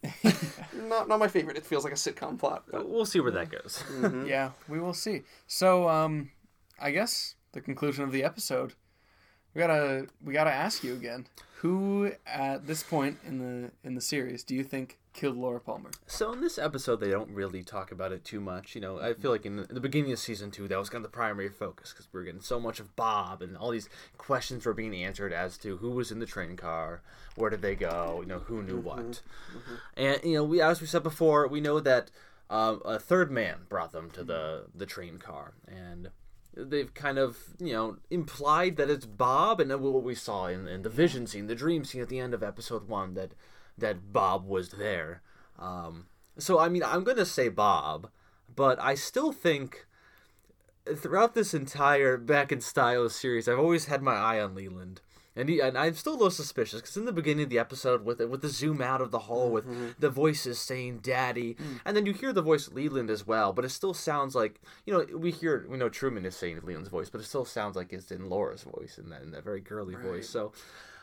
[0.73, 1.57] not not my favorite.
[1.57, 2.63] It feels like a sitcom plot.
[2.71, 3.83] But We'll see where that goes.
[4.27, 5.21] yeah, we will see.
[5.47, 6.31] So, um,
[6.79, 8.73] I guess the conclusion of the episode,
[9.53, 11.27] we gotta we gotta ask you again.
[11.57, 15.91] Who at this point in the in the series do you think killed Laura Palmer?
[16.07, 18.75] So in this episode, they don't really talk about it too much.
[18.75, 20.89] You know, I feel like in the, in the beginning of season two, that was
[20.89, 23.71] kind of the primary focus because we are getting so much of Bob and all
[23.71, 27.01] these questions were being answered as to who was in the train car,
[27.35, 29.21] where did they go, you know, who knew what,
[29.95, 32.11] and you know, we as we said before, we know that
[32.49, 36.09] um, a third man brought them to the the train car and.
[36.55, 40.67] They've kind of, you know, implied that it's Bob, and then what we saw in,
[40.67, 43.33] in the vision scene, the dream scene at the end of episode one, that
[43.79, 45.21] that Bob was there.
[45.57, 46.07] Um,
[46.37, 48.09] so I mean, I'm gonna say Bob,
[48.53, 49.85] but I still think
[50.95, 55.01] throughout this entire Back in Style series, I've always had my eye on Leland.
[55.35, 58.03] And, he, and I'm still a little suspicious because in the beginning of the episode,
[58.03, 61.55] with it, with the zoom out of the hall, with the voices saying "Daddy,"
[61.85, 64.91] and then you hear the voice Leland as well, but it still sounds like you
[64.91, 67.93] know we hear we know Truman is saying Leland's voice, but it still sounds like
[67.93, 70.27] it's in Laura's voice in that in that very girly voice.
[70.27, 70.51] So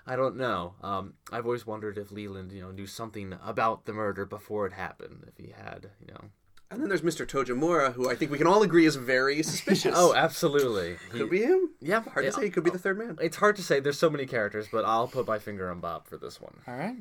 [0.06, 0.74] I don't know.
[0.82, 4.72] Um, I've always wondered if Leland, you know, knew something about the murder before it
[4.72, 5.24] happened.
[5.26, 6.30] If he had, you know.
[6.70, 7.26] and then there's Mr.
[7.26, 9.94] Tojamura, who I think we can all agree is very suspicious.
[9.96, 10.96] Oh, absolutely.
[11.12, 11.70] He- could be him.
[11.80, 12.30] yeah, Hard yeah.
[12.30, 12.44] to say.
[12.44, 13.18] He could be the third man.
[13.20, 13.80] It's hard to say.
[13.80, 16.54] There's so many characters, but I'll put my finger on Bob for this one.
[16.68, 16.96] All right.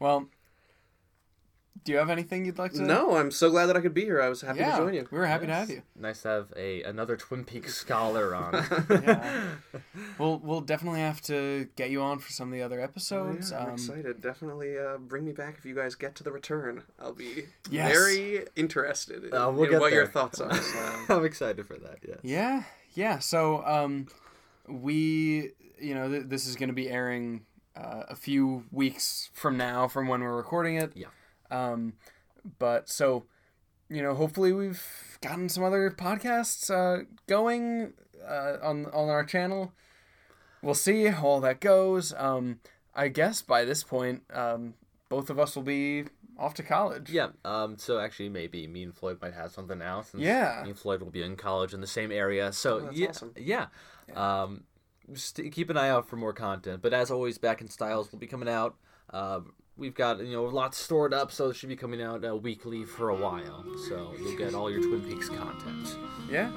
[0.00, 0.28] Well,
[1.84, 2.82] do you have anything you'd like to?
[2.82, 4.20] No, I'm so glad that I could be here.
[4.20, 5.08] I was happy Yeah, to join you.
[5.10, 5.82] we were happy to have you.
[5.98, 8.52] Nice to have a another Twin Peaks scholar on.
[8.90, 9.44] Yeah.
[10.18, 13.50] we'll we'll definitely have to get you on for some of the other Oh, episodes.
[13.50, 14.20] yeah, I'm um, excited.
[14.20, 16.82] Definitely uh, bring me back if you guys get to the return.
[17.00, 17.90] I'll be Yes.
[17.92, 20.54] very interested in, Uh, we'll in get what your thoughts are.
[20.54, 20.78] So.
[21.10, 21.98] I'm excited for that.
[22.06, 22.14] Yeah.
[22.22, 22.62] Yeah,
[22.94, 23.18] yeah.
[23.18, 24.08] So, um,
[24.68, 29.56] we, you know, th- this is going to be airing uh, a few weeks from
[29.56, 30.92] now, from when we're recording it.
[30.94, 31.06] Yeah.
[31.50, 31.94] Um,
[32.58, 33.24] but so,
[33.88, 34.82] you know, hopefully we've
[35.20, 37.92] gotten some other podcasts uh, going
[38.26, 39.72] uh, on on our channel.
[40.62, 42.12] We'll see how all that goes.
[42.16, 42.60] Um,
[42.94, 44.74] I guess by this point, um,
[45.08, 46.04] both of us will be
[46.38, 47.10] off to college.
[47.10, 47.28] Yeah.
[47.44, 47.78] Um.
[47.78, 50.02] So actually, maybe me and Floyd might have something now.
[50.02, 50.60] Since Yeah.
[50.64, 52.52] Me and Floyd will be in college in the same area.
[52.52, 53.08] So Oh, that's yeah.
[53.08, 53.32] awesome.
[53.36, 53.66] Yeah.
[54.14, 54.64] Um.
[55.12, 56.82] Just keep an eye out for more content.
[56.82, 58.76] But as always, Back in Styles will be coming out.
[59.10, 59.40] Uh,
[59.78, 62.84] we've got you know lots stored up, so it should be coming out uh, weekly
[62.84, 63.64] for a while.
[63.88, 65.96] So you'll get all your Twin Peaks content.
[66.30, 66.50] Yeah.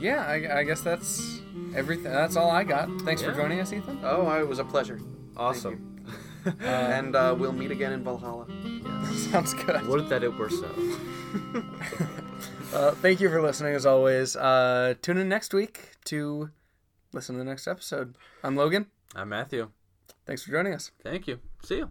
[0.00, 1.40] Yeah, I, I guess that's
[1.74, 2.10] everything.
[2.10, 2.88] That's all I got.
[3.02, 4.00] Thanks for joining us, Ethan.
[4.02, 4.98] Oh, it was a pleasure.
[5.36, 6.02] Awesome.
[6.60, 8.46] and uh, we'll meet again in Valhalla.
[8.48, 9.12] Yeah.
[9.30, 9.86] Sounds good.
[9.86, 10.74] Would that it were so.
[12.72, 14.36] Uh, thank you for listening, as always.
[14.36, 16.50] Uh, tune in next week to
[17.12, 18.14] listen to the next episode.
[18.44, 18.86] I'm Logan.
[19.16, 19.70] I'm Matthew.
[20.24, 20.92] Thanks for joining us.
[21.02, 21.40] Thank you.
[21.64, 21.90] See you.